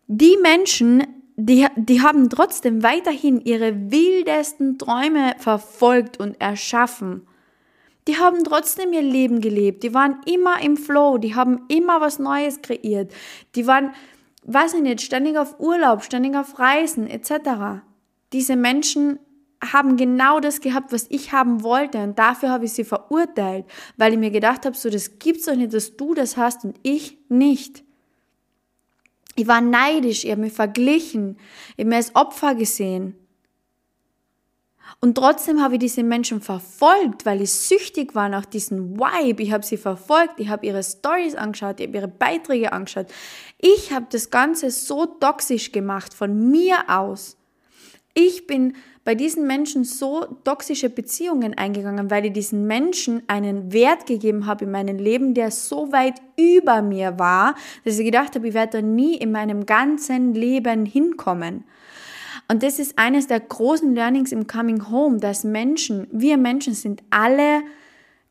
Die 0.07 0.37
Menschen, 0.41 1.03
die, 1.35 1.67
die 1.75 2.01
haben 2.01 2.29
trotzdem 2.29 2.83
weiterhin 2.83 3.39
ihre 3.41 3.91
wildesten 3.91 4.77
Träume 4.77 5.35
verfolgt 5.37 6.19
und 6.19 6.39
erschaffen. 6.41 7.27
Die 8.07 8.17
haben 8.17 8.43
trotzdem 8.43 8.91
ihr 8.91 9.03
Leben 9.03 9.39
gelebt. 9.39 9.83
Die 9.83 9.93
waren 9.93 10.17
immer 10.25 10.61
im 10.63 10.77
Flow. 10.77 11.19
Die 11.19 11.35
haben 11.35 11.65
immer 11.67 12.01
was 12.01 12.17
Neues 12.17 12.61
kreiert. 12.61 13.13
Die 13.55 13.67
waren, 13.67 13.93
weiß 14.45 14.73
ich 14.73 14.81
nicht, 14.81 15.01
ständig 15.01 15.37
auf 15.37 15.59
Urlaub, 15.59 16.03
ständig 16.03 16.35
auf 16.35 16.57
Reisen 16.57 17.07
etc. 17.07 17.83
Diese 18.33 18.55
Menschen 18.55 19.19
haben 19.63 19.97
genau 19.97 20.39
das 20.39 20.61
gehabt, 20.61 20.93
was 20.93 21.05
ich 21.09 21.33
haben 21.33 21.63
wollte 21.63 21.97
und 21.99 22.17
dafür 22.17 22.49
habe 22.49 22.65
ich 22.65 22.73
sie 22.73 22.85
verurteilt, 22.85 23.65
weil 23.97 24.13
ich 24.13 24.19
mir 24.19 24.31
gedacht 24.31 24.65
habe, 24.65 24.75
so 24.75 24.89
das 24.89 25.19
gibt's 25.19 25.45
doch 25.45 25.55
nicht, 25.55 25.73
dass 25.73 25.97
du 25.97 26.13
das 26.13 26.37
hast 26.37 26.63
und 26.63 26.77
ich 26.83 27.17
nicht. 27.27 27.83
Ich 29.35 29.47
war 29.47 29.61
neidisch, 29.61 30.25
ich 30.25 30.31
habe 30.31 30.41
mich 30.41 30.53
verglichen, 30.53 31.37
ich 31.75 31.85
habe 31.85 31.89
mich 31.89 31.97
als 31.97 32.15
Opfer 32.15 32.55
gesehen. 32.55 33.15
Und 35.01 35.15
trotzdem 35.15 35.61
habe 35.61 35.75
ich 35.75 35.79
diese 35.79 36.03
Menschen 36.03 36.41
verfolgt, 36.41 37.25
weil 37.25 37.41
ich 37.41 37.51
süchtig 37.51 38.15
war 38.15 38.27
nach 38.27 38.45
diesem 38.45 38.99
Vibe. 38.99 39.43
Ich 39.43 39.53
habe 39.53 39.65
sie 39.65 39.77
verfolgt, 39.77 40.39
ich 40.39 40.49
habe 40.49 40.65
ihre 40.65 40.83
Stories 40.83 41.35
angeschaut, 41.35 41.79
ich 41.79 41.87
habe 41.87 41.97
ihre 41.97 42.07
Beiträge 42.09 42.73
angeschaut. 42.73 43.07
Ich 43.59 43.93
habe 43.93 44.07
das 44.11 44.29
Ganze 44.29 44.71
so 44.71 45.05
toxisch 45.05 45.71
gemacht 45.71 46.13
von 46.13 46.49
mir 46.49 46.89
aus. 46.89 47.37
Ich 48.13 48.45
bin 48.45 48.75
bei 49.09 49.15
diesen 49.15 49.47
Menschen 49.47 49.85
so 49.85 50.23
toxische 50.43 50.87
Beziehungen 50.87 51.57
eingegangen, 51.57 52.11
weil 52.11 52.27
ich 52.27 52.33
diesen 52.33 52.67
Menschen 52.67 53.23
einen 53.25 53.73
Wert 53.73 54.05
gegeben 54.05 54.45
habe 54.45 54.65
in 54.65 54.71
meinem 54.71 54.99
Leben, 54.99 55.33
der 55.33 55.49
so 55.49 55.91
weit 55.91 56.13
über 56.37 56.83
mir 56.83 57.17
war, 57.17 57.55
dass 57.83 57.97
ich 57.97 58.05
gedacht 58.05 58.35
habe, 58.35 58.49
ich 58.49 58.53
werde 58.53 58.73
da 58.73 58.81
nie 58.83 59.15
in 59.17 59.31
meinem 59.31 59.65
ganzen 59.65 60.35
Leben 60.35 60.85
hinkommen. 60.85 61.63
Und 62.49 62.61
das 62.61 62.77
ist 62.77 62.99
eines 62.99 63.25
der 63.25 63.39
großen 63.39 63.95
Learnings 63.95 64.31
im 64.31 64.45
Coming 64.45 64.91
Home, 64.91 65.17
dass 65.17 65.43
Menschen, 65.43 66.05
wir 66.11 66.37
Menschen 66.37 66.75
sind 66.75 67.01
alle 67.09 67.63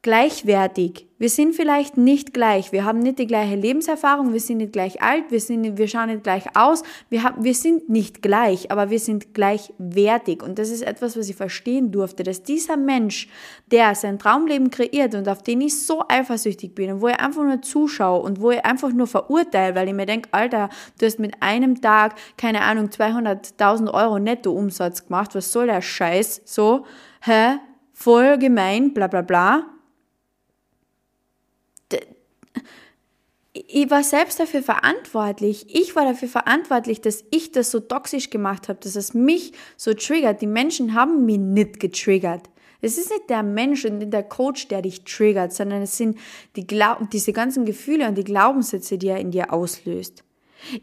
gleichwertig. 0.09 1.07
Wir 1.19 1.29
sind 1.29 1.55
vielleicht 1.55 1.99
nicht 1.99 2.33
gleich. 2.33 2.73
Wir 2.73 2.87
haben 2.87 3.00
nicht 3.00 3.19
die 3.19 3.27
gleiche 3.27 3.57
Lebenserfahrung. 3.57 4.33
Wir 4.33 4.41
sind 4.41 4.57
nicht 4.57 4.73
gleich 4.73 5.03
alt. 5.03 5.25
Wir, 5.29 5.38
sind, 5.38 5.77
wir 5.77 5.87
schauen 5.87 6.07
nicht 6.07 6.23
gleich 6.23 6.45
aus. 6.57 6.83
Wir, 7.11 7.25
haben, 7.25 7.45
wir 7.45 7.53
sind 7.53 7.91
nicht 7.91 8.23
gleich, 8.23 8.71
aber 8.71 8.88
wir 8.88 9.00
sind 9.00 9.35
gleichwertig. 9.35 10.43
Und 10.43 10.59
das 10.59 10.71
ist 10.71 10.81
etwas, 10.81 11.15
was 11.19 11.29
ich 11.29 11.37
verstehen 11.37 11.93
durfte, 11.93 12.23
dass 12.23 12.43
dieser 12.43 12.79
Mensch, 12.79 13.29
der 13.71 13.95
sein 13.95 14.19
Traumleben 14.19 14.71
kreiert 14.71 15.15
und 15.15 15.29
auf 15.29 15.43
den 15.43 15.61
ich 15.61 15.79
so 15.79 16.03
eifersüchtig 16.09 16.75
bin 16.75 16.91
und 16.91 17.03
wo 17.03 17.09
ich 17.09 17.21
einfach 17.21 17.45
nur 17.45 17.61
zuschaue 17.61 18.23
und 18.23 18.41
wo 18.41 18.50
ich 18.50 18.65
einfach 18.65 18.95
nur 18.95 19.09
verurteile, 19.09 19.75
weil 19.75 19.88
ich 19.88 19.95
mir 19.95 20.07
denke, 20.07 20.31
Alter, 20.33 20.71
du 20.99 21.05
hast 21.05 21.19
mit 21.19 21.35
einem 21.41 21.83
Tag, 21.83 22.15
keine 22.38 22.62
Ahnung, 22.62 22.87
200.000 22.87 23.93
Euro 23.93 24.19
Nettoumsatz 24.19 25.05
gemacht. 25.05 25.35
Was 25.35 25.53
soll 25.53 25.67
der 25.67 25.83
Scheiß? 25.83 26.41
So, 26.47 26.87
hä? 27.21 27.59
Voll 27.93 28.38
gemein, 28.38 28.95
bla 28.95 29.07
bla 29.07 29.21
bla 29.21 29.77
ich 33.67 33.91
war 33.91 34.03
selbst 34.03 34.38
dafür 34.38 34.62
verantwortlich. 34.62 35.67
Ich 35.69 35.97
war 35.97 36.05
dafür 36.05 36.29
verantwortlich, 36.29 37.00
dass 37.00 37.25
ich 37.31 37.50
das 37.53 37.71
so 37.71 37.81
toxisch 37.81 38.31
gemacht 38.31 38.69
habe, 38.69 38.79
dass 38.81 38.97
es 38.97 39.15
mich 39.15 39.53
so 39.77 39.95
triggert. 39.95 40.43
Die 40.43 40.47
Menschen 40.47 40.95
haben 40.95 41.25
mich 41.25 41.38
nicht 41.38 41.81
getriggert. 41.81 42.49
Es 42.81 42.97
ist 42.97 43.11
nicht 43.11 43.29
der 43.29 43.43
Mensch 43.43 43.85
und 43.85 43.99
nicht 43.99 44.12
der 44.12 44.23
Coach, 44.23 44.69
der 44.69 44.83
dich 44.83 45.03
triggert, 45.03 45.53
sondern 45.53 45.83
es 45.83 45.97
sind 45.97 46.19
die 46.55 46.67
diese 47.12 47.33
ganzen 47.33 47.65
Gefühle 47.65 48.07
und 48.07 48.17
die 48.17 48.25
Glaubenssätze, 48.25 48.99
die 48.99 49.09
er 49.09 49.19
in 49.19 49.33
dir 49.33 49.53
auslöst. 49.53 50.23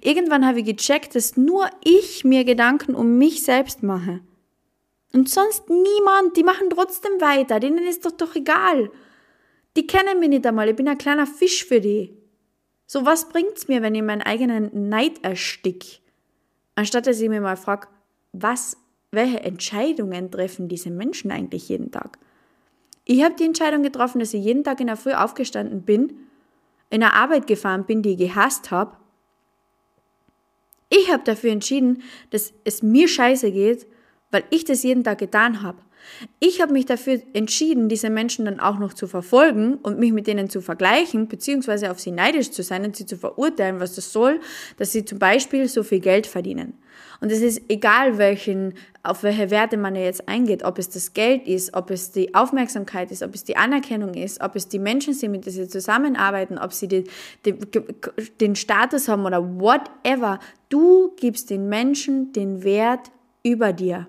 Irgendwann 0.02 0.46
habe 0.46 0.60
ich 0.60 0.66
gecheckt, 0.66 1.16
dass 1.16 1.38
nur 1.38 1.70
ich 1.84 2.24
mir 2.24 2.44
Gedanken 2.44 2.96
um 2.96 3.18
mich 3.18 3.44
selbst 3.44 3.84
mache. 3.84 4.22
Und 5.14 5.30
sonst 5.30 5.70
niemand, 5.70 6.36
die 6.36 6.44
machen 6.44 6.70
trotzdem 6.70 7.22
weiter, 7.22 7.60
denen 7.60 7.88
ist 7.88 8.06
doch 8.06 8.12
doch 8.12 8.36
egal. 8.36 8.92
Die 9.78 9.88
kennen 9.88 10.20
mich 10.20 10.30
nicht 10.30 10.46
einmal, 10.46 10.70
ich 10.70 10.76
bin 10.76 10.88
ein 10.88 10.98
kleiner 10.98 11.28
Fisch 11.28 11.66
für 11.66 11.80
die. 11.80 12.14
So, 12.88 13.06
was 13.06 13.30
bringt's 13.30 13.68
mir, 13.68 13.82
wenn 13.82 13.96
ich 13.96 14.04
meinen 14.04 14.22
eigenen 14.22 14.90
Neid 14.90 15.24
erstick? 15.24 16.02
Anstatt 16.76 17.08
dass 17.08 17.20
ich 17.20 17.30
mir 17.30 17.42
mal 17.42 17.58
frage, 17.58 17.88
was, 18.34 18.78
welche 19.12 19.42
Entscheidungen 19.42 20.30
treffen 20.30 20.68
diese 20.68 20.92
Menschen 20.92 21.32
eigentlich 21.32 21.70
jeden 21.70 21.92
Tag? 21.92 22.20
Ich 23.06 23.24
habe 23.24 23.36
die 23.36 23.46
Entscheidung 23.46 23.84
getroffen, 23.84 24.20
dass 24.20 24.34
ich 24.34 24.44
jeden 24.44 24.64
Tag 24.64 24.80
in 24.80 24.88
der 24.88 24.98
Früh 24.98 25.14
aufgestanden 25.14 25.84
bin, 25.84 26.18
in 26.90 27.04
eine 27.04 27.14
Arbeit 27.14 27.48
gefahren 27.48 27.86
bin, 27.86 28.02
die 28.02 28.12
ich 28.12 28.18
gehasst 28.18 28.72
habe. 28.72 28.98
Ich 30.90 31.12
habe 31.12 31.24
dafür 31.24 31.52
entschieden, 31.52 32.04
dass 32.30 32.54
es 32.64 32.84
mir 32.84 33.08
scheiße 33.08 33.52
geht, 33.52 33.88
weil 34.32 34.44
ich 34.50 34.66
das 34.66 34.84
jeden 34.84 35.04
Tag 35.04 35.20
getan 35.20 35.62
habe. 35.62 35.80
Ich 36.40 36.62
habe 36.62 36.74
mich 36.74 36.86
dafür 36.86 37.22
entschieden, 37.34 37.90
diese 37.90 38.10
Menschen 38.10 38.46
dann 38.46 38.60
auch 38.60 38.80
noch 38.80 38.94
zu 38.94 39.08
verfolgen 39.08 39.76
und 39.76 40.00
mich 40.00 40.12
mit 40.12 40.28
denen 40.28 40.50
zu 40.50 40.62
vergleichen, 40.62 41.28
beziehungsweise 41.28 41.92
auf 41.92 42.00
sie 42.00 42.12
neidisch 42.12 42.52
zu 42.52 42.64
sein 42.64 42.86
und 42.86 42.96
sie 42.96 43.06
zu 43.06 43.18
verurteilen, 43.18 43.80
was 43.80 43.96
das 43.96 44.12
soll, 44.12 44.40
dass 44.78 44.92
sie 44.92 45.06
zum 45.06 45.20
Beispiel 45.20 45.68
so 45.68 45.84
viel 45.84 46.00
Geld 46.00 46.28
verdienen. 46.28 46.74
Und 47.22 47.32
es 47.32 47.42
ist 47.42 47.62
egal, 47.70 48.18
welchen, 48.18 48.74
auf 49.04 49.24
welche 49.24 49.50
Werte 49.50 49.78
man 49.78 49.96
jetzt 49.96 50.28
eingeht, 50.28 50.64
ob 50.64 50.78
es 50.78 50.90
das 50.90 51.14
Geld 51.14 51.48
ist, 51.48 51.74
ob 51.74 51.90
es 51.90 52.12
die 52.12 52.36
Aufmerksamkeit 52.36 53.12
ist, 53.12 53.24
ob 53.24 53.34
es 53.34 53.44
die 53.44 53.58
Anerkennung 53.58 54.14
ist, 54.14 54.42
ob 54.42 54.56
es 54.56 54.68
die 54.68 54.80
Menschen 54.80 55.14
sind, 55.14 55.32
mit 55.32 55.46
denen 55.46 55.56
sie 55.56 55.68
zusammenarbeiten, 55.68 56.58
ob 56.58 56.74
sie 56.74 56.88
die, 56.88 57.04
die, 57.46 57.56
den 58.42 58.56
Status 58.56 59.08
haben 59.08 59.26
oder 59.26 59.44
whatever. 59.60 60.40
Du 60.70 61.14
gibst 61.18 61.50
den 61.50 61.70
Menschen 61.70 62.34
den 62.34 62.64
Wert 62.64 63.12
über 63.44 63.74
dir. 63.74 64.08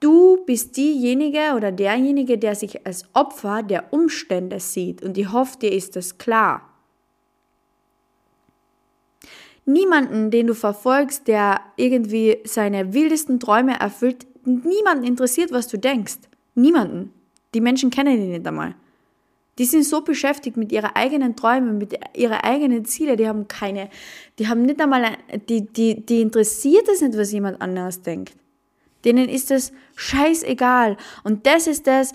Du 0.00 0.44
bist 0.46 0.76
diejenige 0.76 1.54
oder 1.56 1.72
derjenige, 1.72 2.38
der 2.38 2.54
sich 2.54 2.86
als 2.86 3.04
Opfer 3.14 3.62
der 3.62 3.92
Umstände 3.92 4.60
sieht 4.60 5.02
und 5.02 5.18
ich 5.18 5.32
hoffe, 5.32 5.58
dir 5.58 5.72
ist 5.72 5.96
das 5.96 6.18
klar. 6.18 6.62
Niemanden, 9.64 10.30
den 10.30 10.46
du 10.46 10.54
verfolgst, 10.54 11.28
der 11.28 11.60
irgendwie 11.76 12.38
seine 12.44 12.94
wildesten 12.94 13.38
Träume 13.38 13.78
erfüllt, 13.78 14.26
niemanden 14.44 15.04
interessiert, 15.04 15.52
was 15.52 15.68
du 15.68 15.78
denkst. 15.78 16.20
Niemanden. 16.54 17.12
Die 17.54 17.60
Menschen 17.60 17.90
kennen 17.90 18.18
ihn 18.18 18.30
nicht 18.30 18.46
einmal. 18.46 18.74
Die 19.58 19.64
sind 19.64 19.84
so 19.84 20.00
beschäftigt 20.00 20.56
mit 20.56 20.70
ihren 20.70 20.90
eigenen 20.94 21.34
Träumen, 21.34 21.78
mit 21.78 21.98
ihren 22.16 22.34
eigenen 22.34 22.84
Zielen, 22.84 23.16
die 23.16 23.26
haben 23.26 23.48
keine, 23.48 23.90
die 24.38 24.46
haben 24.46 24.62
nicht 24.62 24.80
einmal, 24.80 25.18
die, 25.48 25.66
die, 25.66 26.06
die 26.06 26.20
interessiert 26.20 26.88
es 26.88 27.00
nicht, 27.00 27.18
was 27.18 27.32
jemand 27.32 27.60
anderes 27.60 28.00
denkt. 28.02 28.34
Denen 29.08 29.30
ist 29.30 29.50
es 29.50 29.72
scheißegal. 29.96 30.98
Und 31.24 31.46
das 31.46 31.66
ist 31.66 31.86
das, 31.86 32.12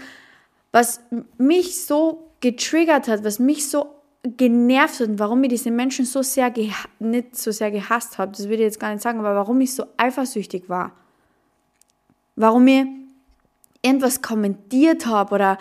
was 0.71 1.01
mich 1.39 1.83
so 1.83 2.29
getriggert 2.39 3.07
hat, 3.07 3.23
was 3.23 3.39
mich 3.39 3.67
so 3.67 3.87
genervt 4.23 5.01
und 5.01 5.17
warum 5.17 5.43
ich 5.43 5.49
diese 5.49 5.71
Menschen 5.71 6.05
so 6.05 6.21
sehr, 6.21 6.53
nicht 6.99 7.35
so 7.35 7.51
sehr 7.51 7.71
gehasst 7.71 8.19
habe, 8.19 8.31
das 8.31 8.43
würde 8.43 8.57
ich 8.57 8.67
jetzt 8.67 8.79
gar 8.79 8.91
nicht 8.91 9.01
sagen, 9.01 9.17
aber 9.17 9.33
warum 9.33 9.59
ich 9.61 9.73
so 9.73 9.85
eifersüchtig 9.97 10.69
war. 10.69 10.91
Warum 12.35 12.67
ich 12.67 12.85
irgendwas 13.81 14.21
kommentiert 14.21 15.07
habe 15.07 15.33
oder 15.33 15.57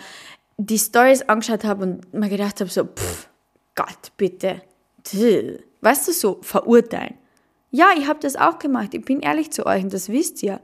die 0.57 0.77
Stories 0.77 1.23
angeschaut 1.23 1.63
habe 1.63 1.83
und 1.83 2.13
mir 2.13 2.29
gedacht 2.29 2.59
habe, 2.61 2.69
so, 2.69 2.83
pff, 2.85 3.27
Gott, 3.73 4.11
bitte. 4.17 4.61
Weißt 5.81 6.07
du, 6.07 6.11
so 6.11 6.37
verurteilen. 6.43 7.15
Ja, 7.71 7.87
ich 7.97 8.07
habe 8.07 8.19
das 8.19 8.35
auch 8.35 8.59
gemacht. 8.59 8.93
Ich 8.93 9.03
bin 9.03 9.21
ehrlich 9.21 9.51
zu 9.51 9.65
euch 9.65 9.83
und 9.83 9.91
das 9.91 10.09
wisst 10.09 10.43
ihr. 10.43 10.61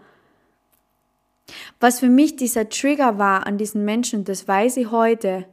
Was 1.79 1.99
für 1.99 2.09
mich 2.09 2.35
dieser 2.35 2.69
Trigger 2.69 3.17
war 3.17 3.47
an 3.47 3.57
diesen 3.57 3.85
Menschen, 3.85 4.23
das 4.23 4.47
weiß 4.47 4.77
ich 4.77 4.91
heute, 4.91 5.45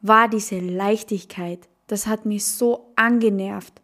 war 0.00 0.28
diese 0.28 0.58
Leichtigkeit. 0.58 1.68
Das 1.86 2.06
hat 2.06 2.26
mich 2.26 2.44
so 2.44 2.92
angenervt. 2.96 3.82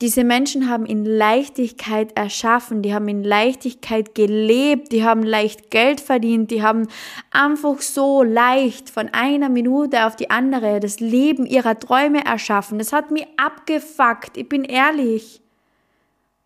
Diese 0.00 0.22
Menschen 0.22 0.70
haben 0.70 0.86
in 0.86 1.04
Leichtigkeit 1.04 2.16
erschaffen, 2.16 2.82
die 2.82 2.94
haben 2.94 3.08
in 3.08 3.24
Leichtigkeit 3.24 4.14
gelebt, 4.14 4.92
die 4.92 5.02
haben 5.02 5.24
leicht 5.24 5.72
Geld 5.72 6.00
verdient, 6.00 6.52
die 6.52 6.62
haben 6.62 6.86
einfach 7.32 7.80
so 7.80 8.22
leicht 8.22 8.90
von 8.90 9.08
einer 9.08 9.48
Minute 9.48 10.06
auf 10.06 10.14
die 10.14 10.30
andere 10.30 10.78
das 10.78 11.00
Leben 11.00 11.46
ihrer 11.46 11.76
Träume 11.76 12.24
erschaffen. 12.24 12.78
Das 12.78 12.92
hat 12.92 13.10
mich 13.10 13.26
abgefuckt, 13.36 14.36
ich 14.36 14.48
bin 14.48 14.62
ehrlich. 14.62 15.42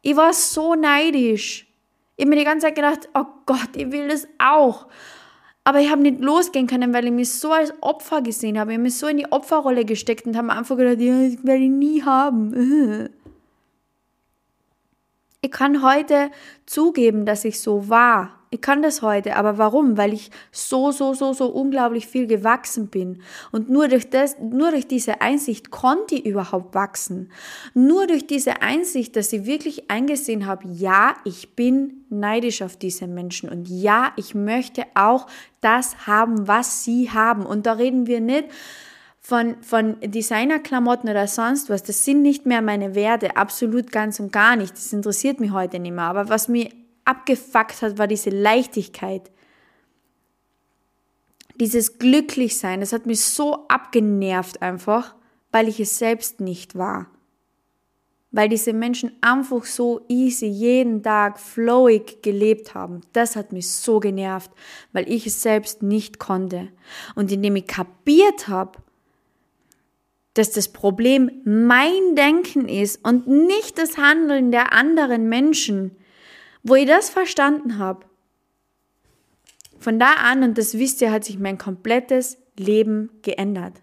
Ich 0.01 0.17
war 0.17 0.33
so 0.33 0.75
neidisch. 0.75 1.67
Ich 2.17 2.25
habe 2.25 2.31
mir 2.31 2.41
die 2.41 2.45
ganze 2.45 2.67
Zeit 2.67 2.75
gedacht, 2.75 3.09
oh 3.15 3.25
Gott, 3.47 3.71
ich 3.75 3.91
will 3.91 4.09
das 4.09 4.29
auch. 4.39 4.87
Aber 5.65 5.81
ich 5.81 5.91
habe 5.91 6.03
nicht 6.03 6.21
losgehen 6.21 6.67
können, 6.67 6.93
weil 6.93 7.07
ich 7.07 7.13
mich 7.13 7.31
so 7.31 7.53
als 7.53 7.73
Opfer 7.81 8.21
gesehen 8.21 8.59
habe. 8.59 8.73
Ich 8.73 8.77
habe 8.77 8.83
mich 8.83 8.97
so 8.97 9.07
in 9.07 9.19
die 9.19 9.31
Opferrolle 9.31 9.85
gesteckt 9.85 10.27
und 10.27 10.37
habe 10.37 10.49
mir 10.49 10.57
einfach 10.57 10.77
gedacht, 10.77 11.01
ja, 11.01 11.13
das 11.23 11.45
werde 11.45 11.65
ich 11.65 11.71
nie 11.71 12.03
haben. 12.03 13.11
Ich 15.45 15.51
kann 15.51 15.83
heute 15.83 16.31
zugeben, 16.67 17.27
dass 17.27 17.45
ich 17.45 17.61
so 17.61 17.89
war. 17.89 18.42
Ich 18.53 18.61
kann 18.61 18.83
das 18.83 19.01
heute, 19.01 19.37
aber 19.37 19.57
warum? 19.57 19.97
Weil 19.97 20.13
ich 20.13 20.31
so, 20.51 20.91
so, 20.93 21.15
so, 21.15 21.33
so 21.33 21.47
unglaublich 21.47 22.07
viel 22.07 22.27
gewachsen 22.27 22.89
bin. 22.89 23.23
Und 23.51 23.71
nur 23.71 23.89
durch, 23.89 24.11
das, 24.11 24.37
nur 24.39 24.73
durch 24.73 24.87
diese 24.87 25.23
Einsicht 25.23 25.71
konnte 25.71 26.17
ich 26.17 26.27
überhaupt 26.27 26.75
wachsen. 26.75 27.33
Nur 27.73 28.07
durch 28.07 28.27
diese 28.27 28.61
Einsicht, 28.61 29.17
dass 29.17 29.33
ich 29.33 29.47
wirklich 29.47 29.91
eingesehen 29.91 30.45
habe, 30.45 30.69
ja, 30.69 31.15
ich 31.25 31.57
bin 31.57 32.05
neidisch 32.11 32.61
auf 32.61 32.77
diese 32.77 33.07
Menschen 33.07 33.49
und 33.49 33.71
ja, 33.71 34.13
ich 34.17 34.35
möchte 34.35 34.85
auch 34.95 35.29
das 35.63 36.07
haben, 36.07 36.47
was 36.47 36.85
sie 36.85 37.11
haben. 37.11 37.47
Und 37.47 37.65
da 37.65 37.73
reden 37.73 38.07
wir 38.07 38.21
nicht 38.21 38.51
von, 39.19 39.57
von 39.63 39.97
Designerklamotten 40.01 41.09
oder 41.09 41.27
sonst 41.27 41.71
was, 41.71 41.85
das 41.85 42.05
sind 42.05 42.21
nicht 42.21 42.45
mehr 42.45 42.61
meine 42.61 42.95
Werte, 42.95 43.35
absolut 43.39 43.91
ganz 43.91 44.21
und 44.21 44.31
gar 44.31 44.57
nicht. 44.57 44.75
Das 44.75 44.93
interessiert 44.93 45.41
mich 45.41 45.53
heute 45.53 45.79
nicht 45.79 45.95
mehr. 45.95 46.05
Aber 46.05 46.29
was 46.29 46.49
mir 46.49 46.69
abgefuckt 47.05 47.83
hat, 47.83 47.99
war 47.99 48.07
diese 48.07 48.31
Leichtigkeit. 48.31 49.31
Dieses 51.57 51.99
Glücklichsein, 51.99 52.81
das 52.81 52.93
hat 52.93 53.07
mich 53.07 53.21
so 53.21 53.67
abgenervt 53.69 54.63
einfach, 54.63 55.15
weil 55.51 55.69
ich 55.69 55.81
es 55.81 55.99
selbst 55.99 56.41
nicht 56.41 56.77
war. 56.77 57.07
Weil 58.31 58.49
diese 58.49 58.73
Menschen 58.73 59.13
einfach 59.21 59.65
so 59.65 60.01
easy 60.09 60.47
jeden 60.47 61.03
Tag 61.03 61.39
flowig 61.39 62.23
gelebt 62.23 62.75
haben. 62.75 63.03
Das 63.13 63.37
hat 63.37 63.53
mich 63.53 63.71
so 63.71 64.01
genervt, 64.01 64.51
weil 64.93 65.11
ich 65.13 65.27
es 65.27 65.43
selbst 65.43 65.83
nicht 65.83 66.19
konnte. 66.19 66.69
Und 67.15 67.31
indem 67.31 67.57
ich 67.57 67.67
kapiert 67.67 68.49
habe, 68.49 68.79
dass 70.35 70.51
das 70.51 70.69
Problem 70.69 71.31
mein 71.45 72.17
Denken 72.17 72.69
ist 72.69 73.05
und 73.05 73.27
nicht 73.27 73.77
das 73.77 73.99
Handeln 73.99 74.51
der 74.51 74.73
anderen 74.73 75.29
Menschen, 75.29 75.97
wo 76.63 76.75
ich 76.75 76.87
das 76.87 77.11
verstanden 77.11 77.79
habe. 77.79 78.07
Von 79.79 79.99
da 79.99 80.13
an, 80.15 80.43
und 80.43 80.59
das 80.59 80.79
wisst 80.79 81.01
ihr, 81.03 81.11
hat 81.11 81.25
sich 81.25 81.39
mein 81.39 81.59
komplettes 81.59 82.39
Leben 82.57 83.11
geändert. 83.23 83.81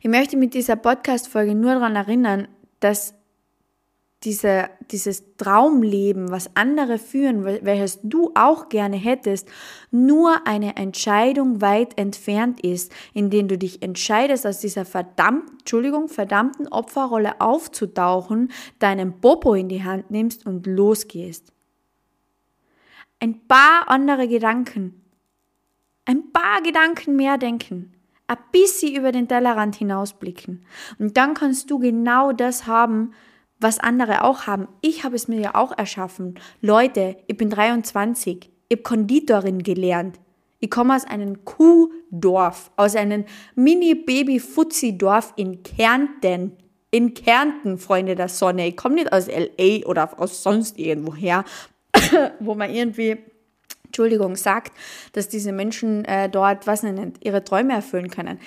Ich 0.00 0.10
möchte 0.10 0.36
mit 0.36 0.54
dieser 0.54 0.76
Podcast-Folge 0.76 1.54
nur 1.54 1.74
daran 1.74 1.96
erinnern, 1.96 2.48
dass 2.80 3.14
diese, 4.24 4.70
dieses 4.90 5.36
Traumleben, 5.36 6.30
was 6.30 6.50
andere 6.56 6.98
führen, 6.98 7.44
welches 7.44 8.00
du 8.02 8.32
auch 8.34 8.70
gerne 8.70 8.96
hättest, 8.96 9.48
nur 9.90 10.46
eine 10.46 10.76
Entscheidung 10.76 11.60
weit 11.60 11.98
entfernt 11.98 12.60
ist, 12.60 12.92
in 13.12 13.26
indem 13.26 13.48
du 13.48 13.58
dich 13.58 13.82
entscheidest, 13.82 14.46
aus 14.46 14.60
dieser 14.60 14.84
verdammt, 14.84 15.50
Entschuldigung, 15.58 16.08
verdammten 16.08 16.68
Opferrolle 16.68 17.40
aufzutauchen, 17.40 18.52
deinen 18.78 19.20
Popo 19.20 19.54
in 19.54 19.68
die 19.68 19.82
Hand 19.82 20.12
nimmst 20.12 20.46
und 20.46 20.64
losgehst. 20.66 21.52
Ein 23.18 23.46
paar 23.48 23.88
andere 23.88 24.28
Gedanken, 24.28 25.02
ein 26.04 26.30
paar 26.30 26.62
Gedanken 26.62 27.16
mehr 27.16 27.36
denken, 27.36 27.94
ein 28.28 28.36
bisschen 28.52 28.94
über 28.94 29.10
den 29.10 29.26
Tellerrand 29.26 29.74
hinausblicken. 29.74 30.64
Und 31.00 31.16
dann 31.16 31.34
kannst 31.34 31.68
du 31.70 31.80
genau 31.80 32.30
das 32.30 32.68
haben, 32.68 33.12
was 33.58 33.78
andere 33.78 34.24
auch 34.24 34.46
haben. 34.46 34.68
Ich 34.80 35.04
habe 35.04 35.16
es 35.16 35.28
mir 35.28 35.40
ja 35.40 35.54
auch 35.54 35.76
erschaffen. 35.76 36.38
Leute, 36.60 37.16
ich 37.26 37.36
bin 37.36 37.50
23. 37.50 38.50
Ich 38.68 38.76
habe 38.76 38.82
Konditorin 38.82 39.62
gelernt. 39.62 40.18
Ich 40.58 40.70
komme 40.70 40.96
aus 40.96 41.04
einem 41.04 41.44
Kuhdorf, 41.44 42.70
aus 42.76 42.96
einem 42.96 43.24
Mini-Baby-Fuzzi-Dorf 43.54 45.34
in 45.36 45.62
Kärnten. 45.62 46.52
In 46.90 47.14
Kärnten, 47.14 47.78
Freunde 47.78 48.14
der 48.14 48.28
Sonne. 48.28 48.68
Ich 48.68 48.76
komme 48.76 48.94
nicht 48.96 49.12
aus 49.12 49.28
L.A. 49.28 49.86
oder 49.86 50.18
aus 50.18 50.42
sonst 50.42 50.78
irgendwoher, 50.78 51.44
wo 52.40 52.54
man 52.54 52.70
irgendwie, 52.72 53.18
Entschuldigung, 53.84 54.36
sagt, 54.36 54.72
dass 55.12 55.28
diese 55.28 55.52
Menschen 55.52 56.04
äh, 56.06 56.30
dort, 56.30 56.66
was 56.66 56.82
nicht, 56.82 57.24
ihre 57.24 57.44
Träume 57.44 57.74
erfüllen 57.74 58.10
können. 58.10 58.38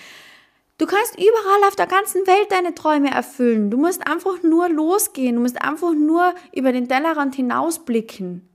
Du 0.79 0.85
kannst 0.85 1.15
überall 1.17 1.67
auf 1.67 1.75
der 1.75 1.87
ganzen 1.87 2.25
Welt 2.25 2.51
deine 2.51 2.73
Träume 2.73 3.11
erfüllen. 3.11 3.69
Du 3.69 3.75
musst 3.75 4.07
einfach 4.07 4.41
nur 4.43 4.69
losgehen. 4.69 5.35
Du 5.35 5.41
musst 5.41 5.61
einfach 5.61 5.93
nur 5.93 6.33
über 6.53 6.71
den 6.71 6.87
Tellerrand 6.87 7.35
hinausblicken. 7.35 8.47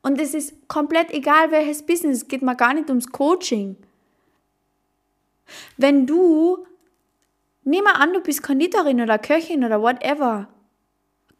Und 0.00 0.18
es 0.18 0.32
ist 0.32 0.66
komplett 0.66 1.10
egal, 1.12 1.50
welches 1.50 1.82
Business. 1.82 2.22
Es 2.22 2.28
geht 2.28 2.40
mal 2.40 2.54
gar 2.54 2.72
nicht 2.72 2.88
ums 2.88 3.12
Coaching. 3.12 3.76
Wenn 5.76 6.06
du, 6.06 6.66
nimm 7.64 7.84
mal 7.84 7.96
an, 7.96 8.14
du 8.14 8.20
bist 8.20 8.42
Konditorin 8.42 9.02
oder 9.02 9.18
Köchin 9.18 9.62
oder 9.62 9.82
whatever. 9.82 10.48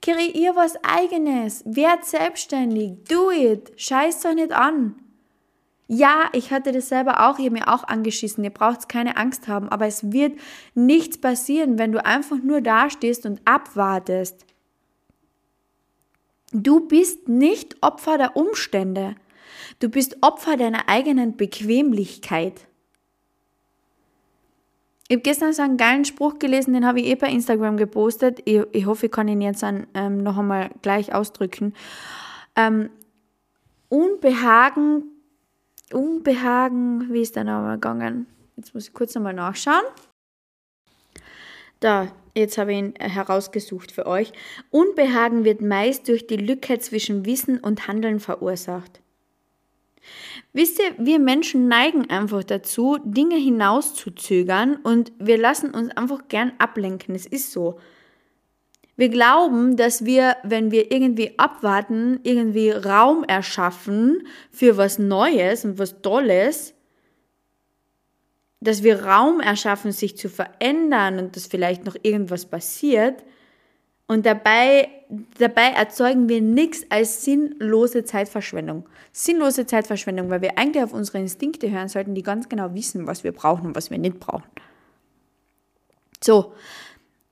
Kreier 0.03 0.55
was 0.55 0.77
eigenes. 0.85 1.63
Werd 1.65 2.05
selbstständig. 2.05 3.03
Do 3.09 3.31
it. 3.31 3.73
Scheiß 3.77 4.21
doch 4.21 4.35
nicht 4.35 4.53
an. 4.53 5.02
Ja, 5.89 6.31
ich 6.33 6.51
hatte 6.51 6.73
das 6.73 6.89
selber 6.89 7.29
auch, 7.29 7.39
habe 7.39 7.51
mir 7.51 7.69
auch 7.69 7.85
angeschissen, 7.85 8.45
ihr 8.45 8.51
braucht 8.51 8.89
keine 8.89 9.17
Angst 9.17 9.49
haben, 9.49 9.69
aber 9.69 9.87
es 9.87 10.13
wird 10.13 10.39
nichts 10.75 11.19
passieren, 11.19 11.79
wenn 11.79 11.93
du 11.93 12.05
einfach 12.05 12.39
nur 12.39 12.61
dastehst 12.61 13.27
und 13.27 13.41
abwartest. 13.45 14.47
Du 16.53 16.81
bist 16.87 17.29
nicht 17.29 17.77
Opfer 17.83 18.19
der 18.19 18.37
Umstände. 18.37 19.17
Du 19.81 19.89
bist 19.89 20.19
Opfer 20.21 20.57
deiner 20.57 20.89
eigenen 20.89 21.37
Bequemlichkeit. 21.37 22.67
Ich 25.09 25.17
habe 25.17 25.23
gestern 25.23 25.53
so 25.53 25.63
einen 25.63 25.77
geilen 25.77 26.05
Spruch 26.05 26.39
gelesen, 26.39 26.73
den 26.73 26.87
habe 26.87 27.01
ich 27.01 27.07
eh 27.07 27.15
bei 27.17 27.29
Instagram 27.29 27.77
gepostet. 27.77 28.41
Ich, 28.45 28.63
ich 28.73 28.87
hoffe, 28.87 29.07
ich 29.07 29.13
kann 29.13 29.29
ihn 29.29 29.43
jetzt 29.43 29.63
dann, 29.63 29.87
ähm, 29.95 30.19
noch 30.19 30.39
einmal 30.39 30.71
gleich 30.81 31.15
ausdrücken. 31.15 31.75
Ähm, 32.57 32.89
Unbehagen 33.89 35.12
Unbehagen, 35.95 37.13
wie 37.13 37.23
ist 37.23 37.37
der 37.37 37.45
Name 37.45 37.75
gegangen? 37.75 38.27
Jetzt 38.57 38.75
muss 38.75 38.89
ich 38.89 38.93
kurz 38.93 39.15
nochmal 39.15 39.35
nachschauen. 39.35 39.85
Da, 41.81 42.13
jetzt 42.35 42.59
habe 42.59 42.73
ich 42.73 42.79
ihn 42.79 42.95
äh, 42.97 43.09
herausgesucht 43.09 43.93
für 43.93 44.07
euch. 44.07 44.33
Unbehagen 44.71 45.45
wird 45.45 45.61
meist 45.61 46.09
durch 46.09 46.27
die 46.27 46.37
Lücke 46.37 46.79
zwischen 46.79 47.27
Wissen 47.27 47.59
und 47.59 47.89
Handeln 47.89 48.21
verursacht. 48.21 49.01
Wisst 50.53 50.79
ihr, 50.81 50.95
wir 50.99 51.19
Menschen 51.19 51.69
neigen 51.69 52.11
einfach 52.11 52.45
dazu, 52.45 52.99
Dinge 53.05 53.37
hinauszuzögern 53.37 54.77
und 54.77 55.13
wir 55.19 55.39
lassen 55.39 55.71
uns 55.73 55.91
einfach 55.97 56.29
gern 56.29 56.53
ablenken. 56.59 57.15
Es 57.15 57.27
ist 57.27 57.53
so. 57.53 57.79
Wir 58.97 59.09
glauben, 59.09 59.77
dass 59.77 60.05
wir, 60.05 60.37
wenn 60.43 60.71
wir 60.71 60.93
irgendwie 60.93 61.39
abwarten, 61.39 62.21
irgendwie 62.25 62.71
Raum 62.71 63.25
erschaffen 63.25 64.27
für 64.51 64.77
was 64.77 64.99
Neues 64.99 65.65
und 65.65 65.79
was 65.79 66.03
Tolles, 66.03 66.75
dass 68.61 68.83
wir 68.83 69.05
Raum 69.05 69.41
erschaffen, 69.41 69.93
sich 69.93 70.17
zu 70.17 70.29
verändern 70.29 71.19
und 71.19 71.37
dass 71.37 71.47
vielleicht 71.47 71.85
noch 71.85 71.97
irgendwas 72.03 72.47
passiert. 72.47 73.25
Und 74.07 74.27
dabei, 74.27 74.89
dabei 75.39 75.71
erzeugen 75.71 76.29
wir 76.29 76.41
nichts 76.41 76.85
als 76.91 77.25
sinnlose 77.25 78.05
Zeitverschwendung. 78.05 78.87
Sinnlose 79.11 79.67
Zeitverschwendung, 79.67 80.29
weil 80.31 80.43
wir 80.43 80.59
eigentlich 80.59 80.85
auf 80.85 80.93
unsere 80.93 81.19
Instinkte 81.19 81.71
hören 81.71 81.89
sollten, 81.89 82.15
die 82.15 82.23
ganz 82.23 82.49
genau 82.49 82.75
wissen, 82.75 83.07
was 83.07 83.25
wir 83.25 83.33
brauchen 83.33 83.67
und 83.67 83.75
was 83.75 83.91
wir 83.91 83.99
nicht 83.99 84.21
brauchen. 84.21 84.45
So, 86.23 86.53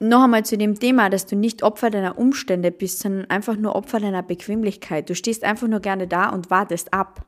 noch 0.00 0.24
einmal 0.24 0.44
zu 0.44 0.56
dem 0.56 0.78
Thema, 0.80 1.10
dass 1.10 1.26
du 1.26 1.36
nicht 1.36 1.62
Opfer 1.62 1.90
deiner 1.90 2.18
Umstände 2.18 2.70
bist, 2.70 3.00
sondern 3.00 3.28
einfach 3.28 3.56
nur 3.56 3.76
Opfer 3.76 4.00
deiner 4.00 4.22
Bequemlichkeit. 4.22 5.08
Du 5.08 5.14
stehst 5.14 5.44
einfach 5.44 5.68
nur 5.68 5.80
gerne 5.80 6.08
da 6.08 6.30
und 6.30 6.50
wartest 6.50 6.92
ab. 6.94 7.26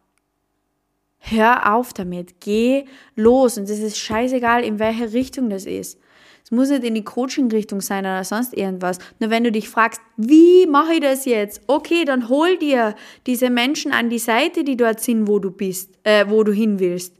Hör 1.18 1.74
auf 1.74 1.92
damit, 1.92 2.40
geh 2.40 2.87
los 3.14 3.56
und 3.56 3.70
es 3.70 3.78
ist 3.78 3.98
scheißegal, 3.98 4.64
in 4.64 4.78
welche 4.78 5.12
Richtung 5.12 5.50
das 5.50 5.66
ist. 5.66 6.00
Es 6.44 6.50
muss 6.50 6.70
nicht 6.70 6.82
in 6.82 6.94
die 6.94 7.04
Coaching-Richtung 7.04 7.80
sein 7.80 8.04
oder 8.04 8.24
sonst 8.24 8.54
irgendwas. 8.54 8.98
Nur 9.20 9.30
wenn 9.30 9.44
du 9.44 9.52
dich 9.52 9.68
fragst, 9.68 10.00
wie 10.16 10.66
mache 10.66 10.94
ich 10.94 11.00
das 11.00 11.24
jetzt? 11.24 11.61
Okay, 11.68 12.04
dann 12.04 12.28
hol 12.28 12.56
dir 12.56 12.96
diese 13.26 13.50
Menschen 13.50 13.92
an 13.92 14.11
die 14.11 14.18
Seite, 14.18 14.64
die 14.64 14.76
dort 14.76 14.98
sind, 15.00 15.28
wo 15.28 15.38
du 15.38 15.52
bist, 15.52 15.90
äh, 16.02 16.24
wo 16.28 16.42
du 16.42 16.52
hin 16.52 16.80
willst. 16.80 17.14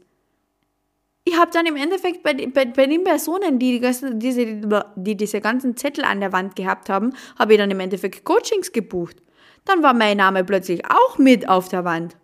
Ich 1.25 1.37
habe 1.37 1.51
dann 1.51 1.65
im 1.65 1.77
Endeffekt 1.77 2.21
bei, 2.21 2.33
bei, 2.33 2.65
bei 2.65 2.85
den 2.85 3.03
Personen, 3.03 3.57
die, 3.57 3.79
die, 3.79 4.19
diese, 4.19 4.61
die 4.95 5.15
diese 5.15 5.39
ganzen 5.39 5.77
Zettel 5.77 6.03
an 6.03 6.19
der 6.19 6.33
Wand 6.33 6.55
gehabt 6.55 6.89
haben, 6.89 7.13
habe 7.39 7.53
ich 7.53 7.59
dann 7.59 7.71
im 7.71 7.79
Endeffekt 7.79 8.25
Coachings 8.25 8.71
gebucht. 8.73 9.17
Dann 9.65 9.81
war 9.83 9.93
mein 9.93 10.17
Name 10.17 10.43
plötzlich 10.43 10.83
auch 10.85 11.17
mit 11.17 11.47
auf 11.47 11.69
der 11.69 11.85
Wand. 11.85 12.17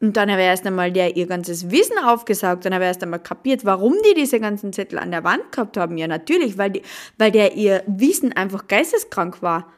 Und 0.00 0.16
dann 0.16 0.30
habe 0.30 0.40
ich 0.40 0.46
erst 0.46 0.66
einmal 0.66 0.90
der 0.90 1.16
ihr 1.16 1.26
ganzes 1.26 1.70
Wissen 1.70 1.96
aufgesaugt, 1.98 2.64
dann 2.64 2.74
habe 2.74 2.84
ich 2.84 2.88
erst 2.88 3.04
einmal 3.04 3.20
kapiert, 3.20 3.64
warum 3.64 3.94
die 4.04 4.14
diese 4.14 4.40
ganzen 4.40 4.72
Zettel 4.72 4.98
an 4.98 5.12
der 5.12 5.22
Wand 5.22 5.52
gehabt 5.52 5.76
haben. 5.76 5.96
Ja, 5.96 6.08
natürlich, 6.08 6.58
weil, 6.58 6.70
die, 6.70 6.82
weil 7.18 7.30
der 7.30 7.54
ihr 7.54 7.84
Wissen 7.86 8.32
einfach 8.32 8.66
geisteskrank 8.66 9.42
war. 9.42 9.72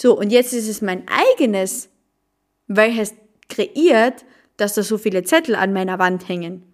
So, 0.00 0.18
und 0.18 0.30
jetzt 0.30 0.52
ist 0.52 0.68
es 0.68 0.82
mein 0.82 1.04
eigenes, 1.08 1.90
welches 2.66 3.14
kreiert, 3.48 4.24
dass 4.56 4.74
da 4.74 4.82
so 4.82 4.98
viele 4.98 5.22
Zettel 5.22 5.54
an 5.54 5.72
meiner 5.72 6.00
Wand 6.00 6.28
hängen. 6.28 6.64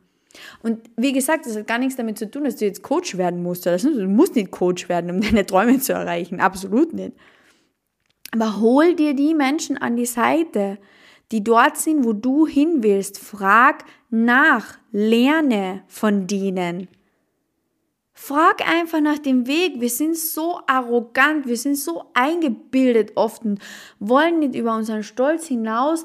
Und 0.63 0.81
wie 0.97 1.13
gesagt, 1.13 1.47
das 1.47 1.57
hat 1.57 1.67
gar 1.67 1.79
nichts 1.79 1.97
damit 1.97 2.19
zu 2.19 2.31
tun, 2.31 2.45
dass 2.45 2.57
du 2.57 2.65
jetzt 2.65 2.83
Coach 2.83 3.17
werden 3.17 3.43
musst. 3.43 3.67
Du 3.67 4.09
musst 4.09 4.35
nicht 4.35 4.51
Coach 4.51 4.89
werden, 4.89 5.11
um 5.11 5.21
deine 5.23 5.47
Träume 5.47 5.79
zu 5.79 5.93
erreichen. 5.93 6.41
Absolut 6.41 6.93
nicht. 6.93 7.13
Aber 8.33 8.61
hol 8.61 8.95
dir 8.95 9.15
die 9.15 9.35
Menschen 9.35 9.77
an 9.77 9.97
die 9.97 10.07
Seite, 10.07 10.79
die 11.33 11.45
dort 11.45 11.77
sind, 11.77 12.05
wo 12.05 12.13
du 12.13 12.47
hin 12.47 12.83
willst. 12.83 13.19
Frag 13.19 13.85
nach, 14.11 14.79
lerne 14.91 15.83
von 15.87 16.27
denen. 16.27 16.89
Frag 18.15 18.67
einfach 18.69 19.01
nach 19.01 19.19
dem 19.19 19.47
Weg. 19.47 19.81
Wir 19.81 19.91
sind 19.91 20.17
so 20.17 20.61
arrogant, 20.67 21.47
wir 21.47 21.57
sind 21.57 21.77
so 21.77 22.05
eingebildet 22.15 23.13
oft 23.17 23.45
und 23.45 23.59
wollen 23.99 24.39
nicht 24.39 24.55
über 24.55 24.77
unseren 24.77 25.03
Stolz 25.03 25.47
hinaus 25.47 26.05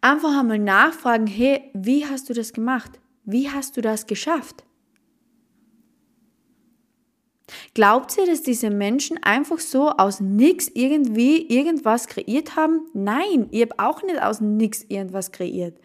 einfach 0.00 0.38
einmal 0.38 0.58
nachfragen, 0.58 1.26
hey, 1.26 1.70
wie 1.72 2.04
hast 2.04 2.28
du 2.28 2.34
das 2.34 2.52
gemacht? 2.52 2.98
Wie 3.24 3.48
hast 3.50 3.76
du 3.76 3.80
das 3.80 4.06
geschafft? 4.06 4.64
Glaubt 7.74 8.16
ihr, 8.18 8.26
dass 8.26 8.42
diese 8.42 8.70
Menschen 8.70 9.22
einfach 9.22 9.58
so 9.58 9.90
aus 9.90 10.20
nichts 10.20 10.70
irgendwie 10.74 11.46
irgendwas 11.46 12.06
kreiert 12.06 12.56
haben? 12.56 12.86
Nein, 12.92 13.46
ich 13.50 13.62
habe 13.62 13.74
auch 13.78 14.02
nicht 14.02 14.22
aus 14.22 14.40
nichts 14.40 14.84
irgendwas 14.88 15.32
kreiert. 15.32 15.78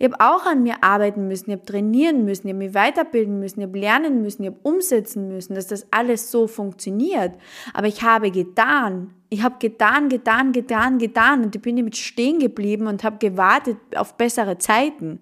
Ich 0.00 0.04
habe 0.04 0.20
auch 0.20 0.46
an 0.46 0.62
mir 0.62 0.84
arbeiten 0.84 1.26
müssen, 1.26 1.50
ich 1.50 1.56
habe 1.56 1.66
trainieren 1.66 2.24
müssen, 2.24 2.46
ich 2.46 2.54
habe 2.54 2.64
mich 2.64 2.74
weiterbilden 2.74 3.40
müssen, 3.40 3.60
ich 3.60 3.66
habe 3.66 3.78
lernen 3.78 4.22
müssen, 4.22 4.44
ich 4.44 4.50
habe 4.50 4.60
umsetzen 4.62 5.26
müssen, 5.26 5.56
dass 5.56 5.66
das 5.66 5.88
alles 5.90 6.30
so 6.30 6.46
funktioniert. 6.46 7.32
Aber 7.74 7.88
ich 7.88 8.02
habe 8.02 8.30
getan. 8.30 9.14
Ich 9.28 9.42
habe 9.42 9.56
getan, 9.58 10.08
getan, 10.08 10.52
getan, 10.52 10.98
getan 10.98 11.42
und 11.42 11.56
ich 11.56 11.60
bin 11.60 11.76
damit 11.76 11.96
stehen 11.96 12.38
geblieben 12.38 12.86
und 12.86 13.02
habe 13.02 13.18
gewartet 13.18 13.76
auf 13.96 14.14
bessere 14.16 14.58
Zeiten. 14.58 15.20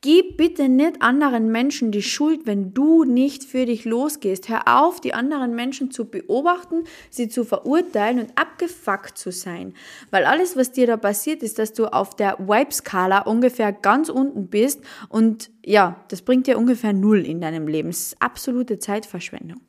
Gib 0.00 0.36
bitte 0.36 0.68
nicht 0.68 1.00
anderen 1.00 1.52
Menschen 1.52 1.92
die 1.92 2.02
Schuld, 2.02 2.44
wenn 2.44 2.74
du 2.74 3.04
nicht 3.04 3.44
für 3.44 3.66
dich 3.66 3.84
losgehst. 3.84 4.48
Hör 4.48 4.62
auf, 4.66 5.00
die 5.00 5.14
anderen 5.14 5.54
Menschen 5.54 5.90
zu 5.90 6.06
beobachten, 6.06 6.84
sie 7.08 7.28
zu 7.28 7.44
verurteilen 7.44 8.18
und 8.18 8.36
abgefuckt 8.36 9.16
zu 9.16 9.30
sein. 9.30 9.74
Weil 10.10 10.24
alles, 10.24 10.56
was 10.56 10.72
dir 10.72 10.88
da 10.88 10.96
passiert, 10.96 11.42
ist, 11.42 11.58
dass 11.58 11.72
du 11.72 11.86
auf 11.86 12.16
der 12.16 12.38
Vibe-Skala 12.40 13.20
ungefähr 13.20 13.72
ganz 13.72 14.08
unten 14.08 14.48
bist 14.48 14.80
und 15.08 15.50
ja, 15.64 16.04
das 16.08 16.22
bringt 16.22 16.48
dir 16.48 16.58
ungefähr 16.58 16.92
null 16.92 17.24
in 17.24 17.40
deinem 17.40 17.68
Leben. 17.68 17.90
Es 17.90 18.08
ist 18.08 18.22
absolute 18.22 18.80
Zeitverschwendung. 18.80 19.60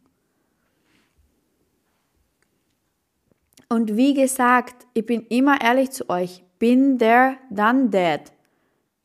Und 3.69 3.95
wie 3.95 4.13
gesagt, 4.13 4.87
ich 4.93 5.05
bin 5.05 5.25
immer 5.29 5.61
ehrlich 5.61 5.91
zu 5.91 6.09
euch. 6.09 6.43
Been 6.59 6.97
there, 6.97 7.37
done 7.49 7.89
that. 7.91 8.32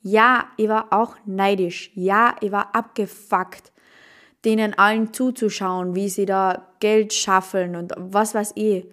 Ja, 0.02 0.48
ich 0.56 0.68
war 0.68 0.92
auch 0.92 1.16
neidisch. 1.26 1.90
Ja, 1.94 2.36
ich 2.40 2.52
war 2.52 2.74
abgefuckt, 2.74 3.72
denen 4.44 4.74
allen 4.74 5.12
zuzuschauen, 5.12 5.94
wie 5.94 6.08
sie 6.08 6.26
da 6.26 6.68
Geld 6.80 7.12
schaffeln 7.12 7.76
und 7.76 7.92
was 7.96 8.34
weiß 8.34 8.52
ich. 8.54 8.86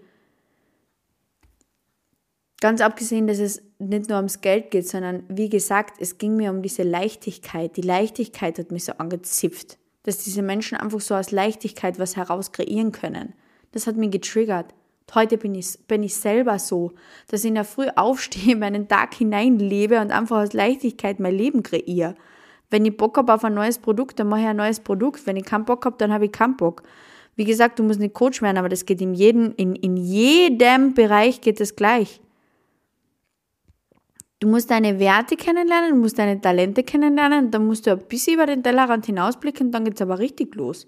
Ganz 2.61 2.81
abgesehen, 2.81 3.27
dass 3.27 3.39
es 3.39 3.61
nicht 3.77 4.09
nur 4.09 4.17
ums 4.17 4.41
Geld 4.41 4.71
geht, 4.71 4.87
sondern 4.87 5.23
wie 5.27 5.49
gesagt, 5.49 5.97
es 5.99 6.17
ging 6.17 6.35
mir 6.35 6.49
um 6.49 6.61
diese 6.61 6.83
Leichtigkeit. 6.83 7.77
Die 7.77 7.81
Leichtigkeit 7.81 8.57
hat 8.57 8.71
mich 8.71 8.85
so 8.85 8.93
angezipft, 8.93 9.77
dass 10.03 10.19
diese 10.19 10.41
Menschen 10.41 10.77
einfach 10.77 11.01
so 11.01 11.15
aus 11.15 11.31
Leichtigkeit 11.31 11.99
was 11.99 12.15
heraus 12.15 12.51
kreieren 12.51 12.91
können. 12.91 13.33
Das 13.71 13.87
hat 13.87 13.97
mich 13.97 14.09
getriggert. 14.09 14.73
Heute 15.13 15.37
bin 15.37 15.55
ich, 15.55 15.77
bin 15.87 16.03
ich 16.03 16.15
selber 16.15 16.59
so, 16.59 16.91
dass 17.27 17.43
ich 17.43 17.49
in 17.49 17.55
der 17.55 17.63
Früh 17.63 17.87
aufstehe, 17.95 18.55
meinen 18.57 18.87
Tag 18.87 19.13
hineinlebe 19.13 20.01
und 20.01 20.11
einfach 20.11 20.43
aus 20.43 20.53
Leichtigkeit 20.53 21.19
mein 21.19 21.35
Leben 21.35 21.63
kreiere. 21.63 22.15
Wenn 22.69 22.85
ich 22.85 22.97
Bock 22.97 23.17
habe 23.17 23.33
auf 23.33 23.43
ein 23.43 23.53
neues 23.53 23.77
Produkt, 23.77 24.19
dann 24.19 24.27
mache 24.27 24.41
ich 24.41 24.47
ein 24.47 24.57
neues 24.57 24.79
Produkt. 24.79 25.25
Wenn 25.27 25.37
ich 25.37 25.45
keinen 25.45 25.65
Bock 25.65 25.85
habe, 25.85 25.95
dann 25.99 26.11
habe 26.11 26.25
ich 26.25 26.31
keinen 26.31 26.57
Bock. 26.57 26.83
Wie 27.35 27.45
gesagt, 27.45 27.79
du 27.79 27.83
musst 27.83 27.99
nicht 27.99 28.13
Coach 28.13 28.41
werden, 28.41 28.57
aber 28.57 28.69
das 28.69 28.85
geht 28.85 29.01
in 29.01 29.13
jedem, 29.13 29.53
in, 29.57 29.75
in 29.75 29.97
jedem 29.97 30.93
Bereich 30.93 31.41
geht 31.41 31.61
es 31.61 31.75
gleich. 31.75 32.21
Du 34.39 34.47
musst 34.49 34.71
deine 34.71 34.99
Werte 34.99 35.35
kennenlernen, 35.35 35.91
du 35.91 35.95
musst 35.97 36.19
deine 36.19 36.39
Talente 36.39 36.83
kennenlernen, 36.83 37.51
dann 37.51 37.65
musst 37.65 37.87
du 37.87 37.91
ein 37.91 37.99
bisschen 37.99 38.35
über 38.35 38.45
den 38.45 38.63
Tellerrand 38.63 39.05
hinausblicken, 39.05 39.71
dann 39.71 39.85
geht 39.85 39.95
es 39.95 40.01
aber 40.01 40.19
richtig 40.19 40.55
los. 40.55 40.87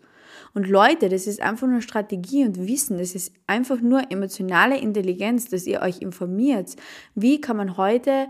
Und 0.54 0.68
Leute, 0.68 1.10
das 1.10 1.28
ist 1.28 1.42
einfach 1.42 1.68
nur 1.68 1.82
Strategie 1.82 2.46
und 2.46 2.68
Wissen, 2.68 2.98
das 2.98 3.16
ist 3.16 3.34
einfach 3.48 3.82
nur 3.82 4.12
emotionale 4.12 4.78
Intelligenz, 4.78 5.50
dass 5.50 5.68
ihr 5.68 5.82
euch 5.82 6.02
informiert. 6.02 6.76
Wie 7.16 7.42
kann 7.42 7.58
man 7.58 7.78
heute 7.78 8.28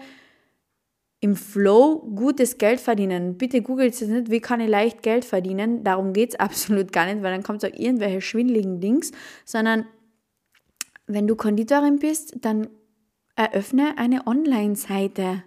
im 1.19 1.35
Flow 1.35 1.99
gutes 2.15 2.57
Geld 2.57 2.79
verdienen. 2.79 3.37
Bitte 3.37 3.61
googelt 3.61 3.93
es 3.93 4.01
nicht, 4.01 4.29
wie 4.29 4.39
kann 4.39 4.59
ich 4.59 4.69
leicht 4.69 5.01
Geld 5.01 5.25
verdienen. 5.25 5.83
Darum 5.83 6.13
geht 6.13 6.33
es 6.33 6.39
absolut 6.39 6.91
gar 6.91 7.05
nicht, 7.05 7.23
weil 7.23 7.31
dann 7.31 7.43
kommt 7.43 7.65
auch 7.65 7.73
irgendwelche 7.73 8.21
schwindeligen 8.21 8.79
Dings, 8.79 9.11
sondern 9.45 9.85
wenn 11.07 11.27
du 11.27 11.35
Konditorin 11.35 11.99
bist, 11.99 12.35
dann 12.41 12.67
eröffne 13.35 13.97
eine 13.97 14.27
Online-Seite. 14.27 15.43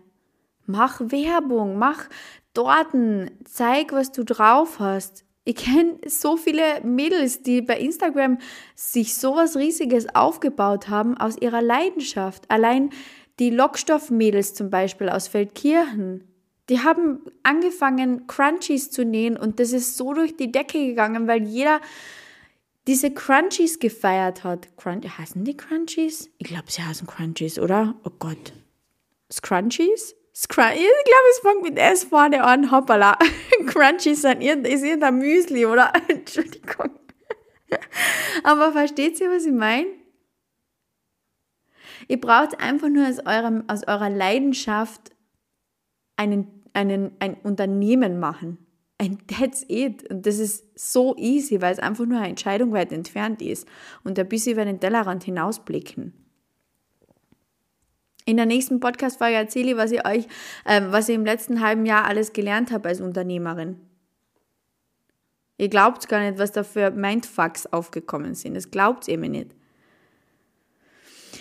Mach 0.66 1.00
Werbung, 1.00 1.78
mach 1.78 2.08
Torten, 2.54 3.30
zeig, 3.44 3.92
was 3.92 4.10
du 4.12 4.24
drauf 4.24 4.78
hast. 4.78 5.24
Ich 5.50 5.56
kenne 5.56 5.98
so 6.06 6.36
viele 6.36 6.80
Mädels, 6.84 7.42
die 7.42 7.60
bei 7.60 7.76
Instagram 7.76 8.38
sich 8.76 9.16
sowas 9.16 9.56
Riesiges 9.56 10.06
aufgebaut 10.14 10.88
haben 10.88 11.18
aus 11.18 11.36
ihrer 11.40 11.60
Leidenschaft. 11.60 12.48
Allein 12.48 12.90
die 13.40 13.50
Lockstoffmädels 13.50 14.54
zum 14.54 14.70
Beispiel 14.70 15.08
aus 15.08 15.26
Feldkirchen, 15.26 16.22
die 16.68 16.78
haben 16.78 17.22
angefangen, 17.42 18.28
Crunchies 18.28 18.92
zu 18.92 19.04
nähen 19.04 19.36
und 19.36 19.58
das 19.58 19.72
ist 19.72 19.96
so 19.96 20.14
durch 20.14 20.36
die 20.36 20.52
Decke 20.52 20.86
gegangen, 20.86 21.26
weil 21.26 21.42
jeder 21.42 21.80
diese 22.86 23.10
Crunchies 23.10 23.80
gefeiert 23.80 24.44
hat. 24.44 24.76
Crunch 24.76 25.18
heißen 25.18 25.42
die 25.42 25.56
Crunchies? 25.56 26.30
Ich 26.38 26.46
glaube, 26.46 26.70
sie 26.70 26.84
heißen 26.84 27.08
Crunchies, 27.08 27.58
oder? 27.58 27.96
Oh 28.04 28.12
Gott. 28.20 28.52
Scrunchies? 29.32 30.14
Scrunch 30.40 30.76
ich 30.76 31.04
glaube, 31.04 31.28
es 31.32 31.38
fängt 31.40 31.62
mit 31.62 31.78
S 31.78 32.04
vorne 32.04 32.42
an. 32.42 32.70
Hoppala. 32.70 33.18
Crunchy 33.66 34.12
ist, 34.12 34.24
ein, 34.24 34.40
ist 34.40 34.82
irgendein 34.82 35.18
Müsli, 35.18 35.66
oder? 35.66 35.92
Entschuldigung. 36.08 36.98
Aber 38.42 38.72
versteht 38.72 39.20
ihr, 39.20 39.30
was 39.30 39.44
ich 39.44 39.52
meine? 39.52 39.86
Ihr 42.08 42.18
braucht 42.18 42.58
einfach 42.58 42.88
nur 42.88 43.06
aus, 43.06 43.18
eurem, 43.26 43.64
aus 43.68 43.86
eurer 43.86 44.08
Leidenschaft 44.08 45.12
einen, 46.16 46.64
einen, 46.72 47.12
ein 47.18 47.34
Unternehmen 47.42 48.18
machen. 48.18 48.66
Ein 48.96 49.18
That's 49.26 49.66
it. 49.68 50.10
Und 50.10 50.24
das 50.24 50.38
ist 50.38 50.64
so 50.74 51.14
easy, 51.18 51.60
weil 51.60 51.74
es 51.74 51.78
einfach 51.78 52.06
nur 52.06 52.18
eine 52.18 52.28
Entscheidung 52.28 52.72
weit 52.72 52.92
entfernt 52.92 53.42
ist. 53.42 53.68
Und 54.04 54.18
ein 54.18 54.28
bisschen 54.28 54.54
über 54.54 54.64
den 54.64 54.80
Tellerrand 54.80 55.22
hinausblicken. 55.22 56.19
In 58.30 58.36
der 58.36 58.46
nächsten 58.46 58.78
Podcast-Folge 58.78 59.34
erzähle 59.34 59.72
ich, 59.72 59.76
was 59.76 59.90
ich 59.90 60.06
euch, 60.06 60.28
äh, 60.64 60.82
was 60.90 61.08
ich 61.08 61.16
im 61.16 61.24
letzten 61.24 61.60
halben 61.60 61.84
Jahr 61.84 62.04
alles 62.04 62.32
gelernt 62.32 62.70
habe 62.70 62.88
als 62.88 63.00
Unternehmerin. 63.00 63.80
Ihr 65.58 65.68
glaubt 65.68 66.08
gar 66.08 66.20
nicht, 66.20 66.38
was 66.38 66.52
da 66.52 66.62
für 66.62 66.92
Mindfucks 66.92 67.66
aufgekommen 67.66 68.36
sind. 68.36 68.54
Das 68.54 68.70
glaubt 68.70 69.08
ihr 69.08 69.18
mir 69.18 69.30
nicht. 69.30 69.50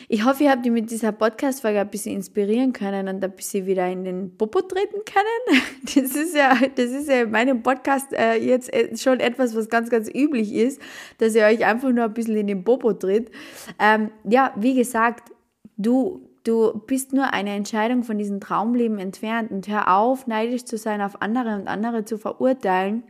Ich 0.08 0.26
hoffe, 0.26 0.46
ihr 0.46 0.50
habt 0.50 0.64
mich 0.64 0.72
mit 0.72 0.90
dieser 0.90 1.12
Podcast-Folge 1.12 1.80
ein 1.80 1.92
bisschen 1.92 2.16
inspirieren 2.16 2.74
können 2.74 3.08
und 3.08 3.24
ein 3.24 3.36
bisschen 3.36 3.68
wieder 3.68 3.88
in 3.88 4.04
den 4.04 4.36
Popo 4.36 4.62
treten 4.64 5.02
können. 5.06 5.62
Das 5.84 6.16
ist 6.16 6.36
ja, 6.36 6.58
das 6.76 6.90
ist 6.90 7.08
ja 7.08 7.22
in 7.22 7.30
meinem 7.30 7.62
Podcast 7.62 8.14
äh, 8.14 8.34
jetzt 8.34 8.74
äh, 8.74 8.98
schon 8.98 9.20
etwas, 9.20 9.56
was 9.56 9.70
ganz, 9.70 9.92
ganz 9.92 10.10
üblich 10.10 10.54
ist, 10.54 10.82
dass 11.20 11.36
ihr 11.36 11.44
euch 11.44 11.64
einfach 11.66 11.92
nur 11.92 12.06
ein 12.06 12.14
bisschen 12.16 12.36
in 12.36 12.48
den 12.48 12.64
Popo 12.64 12.94
tritt. 12.94 13.30
Ähm, 13.78 14.10
ja, 14.24 14.54
wie 14.56 14.74
gesagt, 14.74 15.32
du, 15.78 16.29
du 16.50 16.82
bist 16.88 17.14
nur 17.14 17.32
eine 17.32 17.52
Entscheidung 17.52 18.04
von 18.04 18.18
diesem 18.18 18.40
Traumleben 18.40 18.98
entfernt 18.98 19.52
und 19.52 19.68
hör 19.68 19.96
auf, 19.96 20.26
neidisch 20.26 20.66
zu 20.66 20.78
sein 20.78 21.02
auf 21.02 21.22
andere 21.22 21.56
und 21.56 21.68
andere 21.68 22.06
zu 22.06 22.18
verurteilen. 22.18 23.04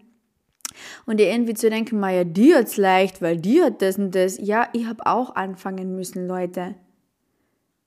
Und 1.06 1.18
dir 1.18 1.32
irgendwie 1.32 1.56
zu 1.56 1.70
denken, 1.70 2.04
ja, 2.04 2.24
die 2.24 2.54
hat's 2.54 2.78
leicht, 2.78 3.22
weil 3.22 3.38
die 3.38 3.62
hat 3.62 3.82
das 3.82 3.98
und 3.98 4.14
das. 4.14 4.38
Ja, 4.38 4.70
ich 4.74 4.86
habe 4.86 5.06
auch 5.06 5.36
anfangen 5.36 5.96
müssen, 5.96 6.28
Leute. 6.28 6.76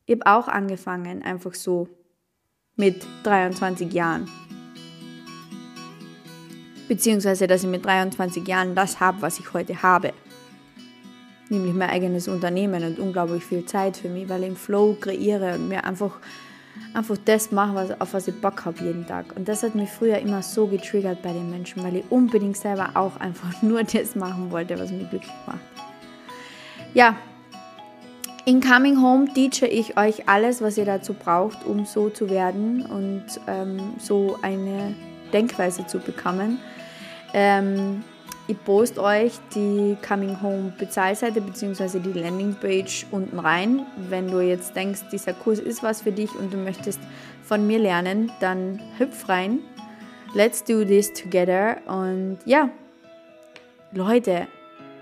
Ich 0.06 0.18
habe 0.18 0.26
auch 0.26 0.48
angefangen, 0.48 1.22
einfach 1.22 1.54
so 1.54 1.88
mit 2.76 3.06
23 3.22 3.92
Jahren. 3.92 4.28
Beziehungsweise, 6.88 7.46
dass 7.46 7.62
ich 7.62 7.70
mit 7.70 7.84
23 7.84 8.46
Jahren 8.46 8.74
das 8.74 9.00
habe, 9.00 9.22
was 9.22 9.38
ich 9.38 9.52
heute 9.52 9.82
habe. 9.82 10.12
Nämlich 11.52 11.74
mein 11.74 11.90
eigenes 11.90 12.28
Unternehmen 12.28 12.82
und 12.82 12.98
unglaublich 12.98 13.44
viel 13.44 13.66
Zeit 13.66 13.98
für 13.98 14.08
mich, 14.08 14.26
weil 14.26 14.40
ich 14.42 14.48
im 14.48 14.56
Flow 14.56 14.96
kreiere 14.98 15.56
und 15.56 15.68
mir 15.68 15.84
einfach, 15.84 16.12
einfach 16.94 17.18
das 17.26 17.52
mache, 17.52 17.74
was, 17.74 18.00
auf 18.00 18.14
was 18.14 18.26
ich 18.26 18.40
Bock 18.40 18.64
habe 18.64 18.82
jeden 18.82 19.06
Tag. 19.06 19.36
Und 19.36 19.46
das 19.48 19.62
hat 19.62 19.74
mich 19.74 19.90
früher 19.90 20.16
immer 20.18 20.40
so 20.40 20.66
getriggert 20.66 21.20
bei 21.20 21.30
den 21.34 21.50
Menschen, 21.50 21.84
weil 21.84 21.96
ich 21.96 22.04
unbedingt 22.08 22.56
selber 22.56 22.92
auch 22.94 23.20
einfach 23.20 23.60
nur 23.62 23.84
das 23.84 24.16
machen 24.16 24.50
wollte, 24.50 24.78
was 24.78 24.90
mich 24.90 25.10
glücklich 25.10 25.30
macht. 25.46 25.60
Ja, 26.94 27.16
in 28.46 28.62
Coming 28.62 29.02
Home 29.02 29.30
teache 29.34 29.66
ich 29.66 29.98
euch 29.98 30.30
alles, 30.30 30.62
was 30.62 30.78
ihr 30.78 30.86
dazu 30.86 31.12
braucht, 31.12 31.66
um 31.66 31.84
so 31.84 32.08
zu 32.08 32.30
werden 32.30 32.86
und 32.86 33.26
ähm, 33.46 33.92
so 33.98 34.38
eine 34.40 34.94
Denkweise 35.34 35.86
zu 35.86 35.98
bekommen. 35.98 36.60
Ähm, 37.34 38.04
ich 38.48 38.64
poste 38.64 39.02
euch 39.02 39.32
die 39.54 39.96
Coming 40.06 40.40
Home 40.42 40.72
Bezahlseite 40.78 41.40
bzw. 41.40 42.00
die 42.00 42.12
Landingpage 42.12 43.06
unten 43.10 43.38
rein. 43.38 43.86
Wenn 44.08 44.30
du 44.30 44.40
jetzt 44.40 44.74
denkst, 44.74 45.02
dieser 45.12 45.32
Kurs 45.32 45.58
ist 45.58 45.82
was 45.82 46.02
für 46.02 46.12
dich 46.12 46.34
und 46.34 46.52
du 46.52 46.56
möchtest 46.56 47.00
von 47.42 47.66
mir 47.66 47.78
lernen, 47.78 48.32
dann 48.40 48.80
hüpf 48.98 49.28
rein. 49.28 49.60
Let's 50.34 50.64
do 50.64 50.84
this 50.84 51.12
together. 51.12 51.76
Und 51.86 52.38
ja, 52.44 52.70
Leute, 53.92 54.48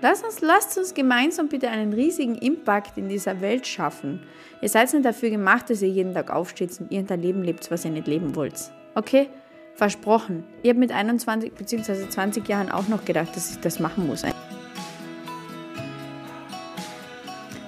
Lasst 0.01 0.25
uns, 0.25 0.41
lasst 0.41 0.77
uns 0.79 0.95
gemeinsam 0.95 1.47
bitte 1.47 1.69
einen 1.69 1.93
riesigen 1.93 2.33
Impact 2.35 2.97
in 2.97 3.07
dieser 3.07 3.39
Welt 3.39 3.67
schaffen. 3.67 4.23
Ihr 4.59 4.69
seid 4.69 4.91
nicht 4.93 5.05
dafür 5.05 5.29
gemacht, 5.29 5.69
dass 5.69 5.83
ihr 5.83 5.89
jeden 5.89 6.15
Tag 6.15 6.31
aufsteht 6.31 6.71
und 6.79 6.91
irgendein 6.91 7.21
Leben 7.21 7.43
lebt, 7.43 7.69
was 7.69 7.85
ihr 7.85 7.91
nicht 7.91 8.07
leben 8.07 8.35
wollt. 8.35 8.71
Okay? 8.95 9.29
Versprochen. 9.75 10.43
Ich 10.63 10.69
habe 10.69 10.79
mit 10.79 10.91
21 10.91 11.53
bzw. 11.53 12.09
20 12.09 12.47
Jahren 12.47 12.71
auch 12.71 12.87
noch 12.87 13.05
gedacht, 13.05 13.35
dass 13.35 13.51
ich 13.51 13.59
das 13.59 13.79
machen 13.79 14.07
muss. 14.07 14.23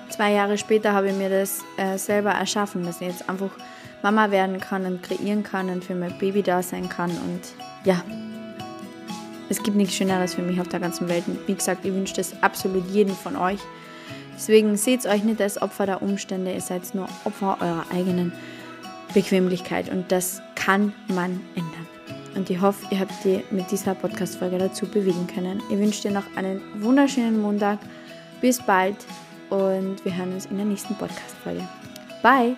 Zwei 0.09 0.31
Jahre 0.31 0.57
später 0.57 0.93
habe 0.93 1.09
ich 1.09 1.15
mir 1.15 1.29
das 1.29 1.61
äh, 1.77 1.97
selber 1.97 2.31
erschaffen, 2.31 2.85
dass 2.85 3.01
ich 3.01 3.07
jetzt 3.07 3.27
einfach 3.29 3.49
Mama 4.03 4.29
werden 4.29 4.59
kann 4.59 4.85
und 4.85 5.01
kreieren 5.01 5.41
kann 5.43 5.69
und 5.69 5.83
für 5.83 5.95
mein 5.95 6.17
Baby 6.19 6.43
da 6.43 6.61
sein 6.61 6.87
kann. 6.87 7.09
Und 7.09 7.41
ja, 7.83 8.03
es 9.49 9.63
gibt 9.63 9.75
nichts 9.75 9.95
Schöneres 9.95 10.35
für 10.35 10.41
mich 10.41 10.59
auf 10.61 10.67
der 10.67 10.79
ganzen 10.79 11.09
Welt. 11.09 11.23
Und 11.27 11.47
wie 11.47 11.55
gesagt, 11.55 11.83
ich 11.83 11.93
wünsche 11.93 12.13
das 12.15 12.33
absolut 12.43 12.87
jedem 12.91 13.15
von 13.15 13.35
euch. 13.35 13.59
Deswegen 14.35 14.77
seht 14.77 15.05
euch 15.05 15.23
nicht 15.23 15.41
als 15.41 15.61
Opfer 15.61 15.85
der 15.85 16.01
Umstände, 16.01 16.53
ihr 16.53 16.61
seid 16.61 16.93
nur 16.95 17.07
Opfer 17.23 17.57
eurer 17.61 17.85
eigenen 17.91 18.33
Bequemlichkeit 19.13 19.89
und 19.89 20.11
das 20.11 20.41
kann 20.55 20.93
man 21.07 21.39
ändern. 21.55 21.92
Und 22.35 22.49
ich 22.49 22.59
hoffe, 22.59 22.85
ihr 22.89 22.99
habt 22.99 23.23
die 23.23 23.43
mit 23.51 23.69
dieser 23.71 23.95
Podcast-Folge 23.95 24.57
dazu 24.57 24.87
bewegen 24.87 25.27
können. 25.27 25.61
Ich 25.69 25.77
wünsche 25.77 26.01
dir 26.03 26.11
noch 26.11 26.25
einen 26.35 26.61
wunderschönen 26.81 27.41
Montag. 27.41 27.79
Bis 28.41 28.61
bald 28.61 28.97
und 29.49 30.03
wir 30.03 30.15
hören 30.15 30.33
uns 30.33 30.47
in 30.47 30.57
der 30.57 30.65
nächsten 30.65 30.95
Podcast-Folge. 30.95 31.67
Bye! 32.21 32.55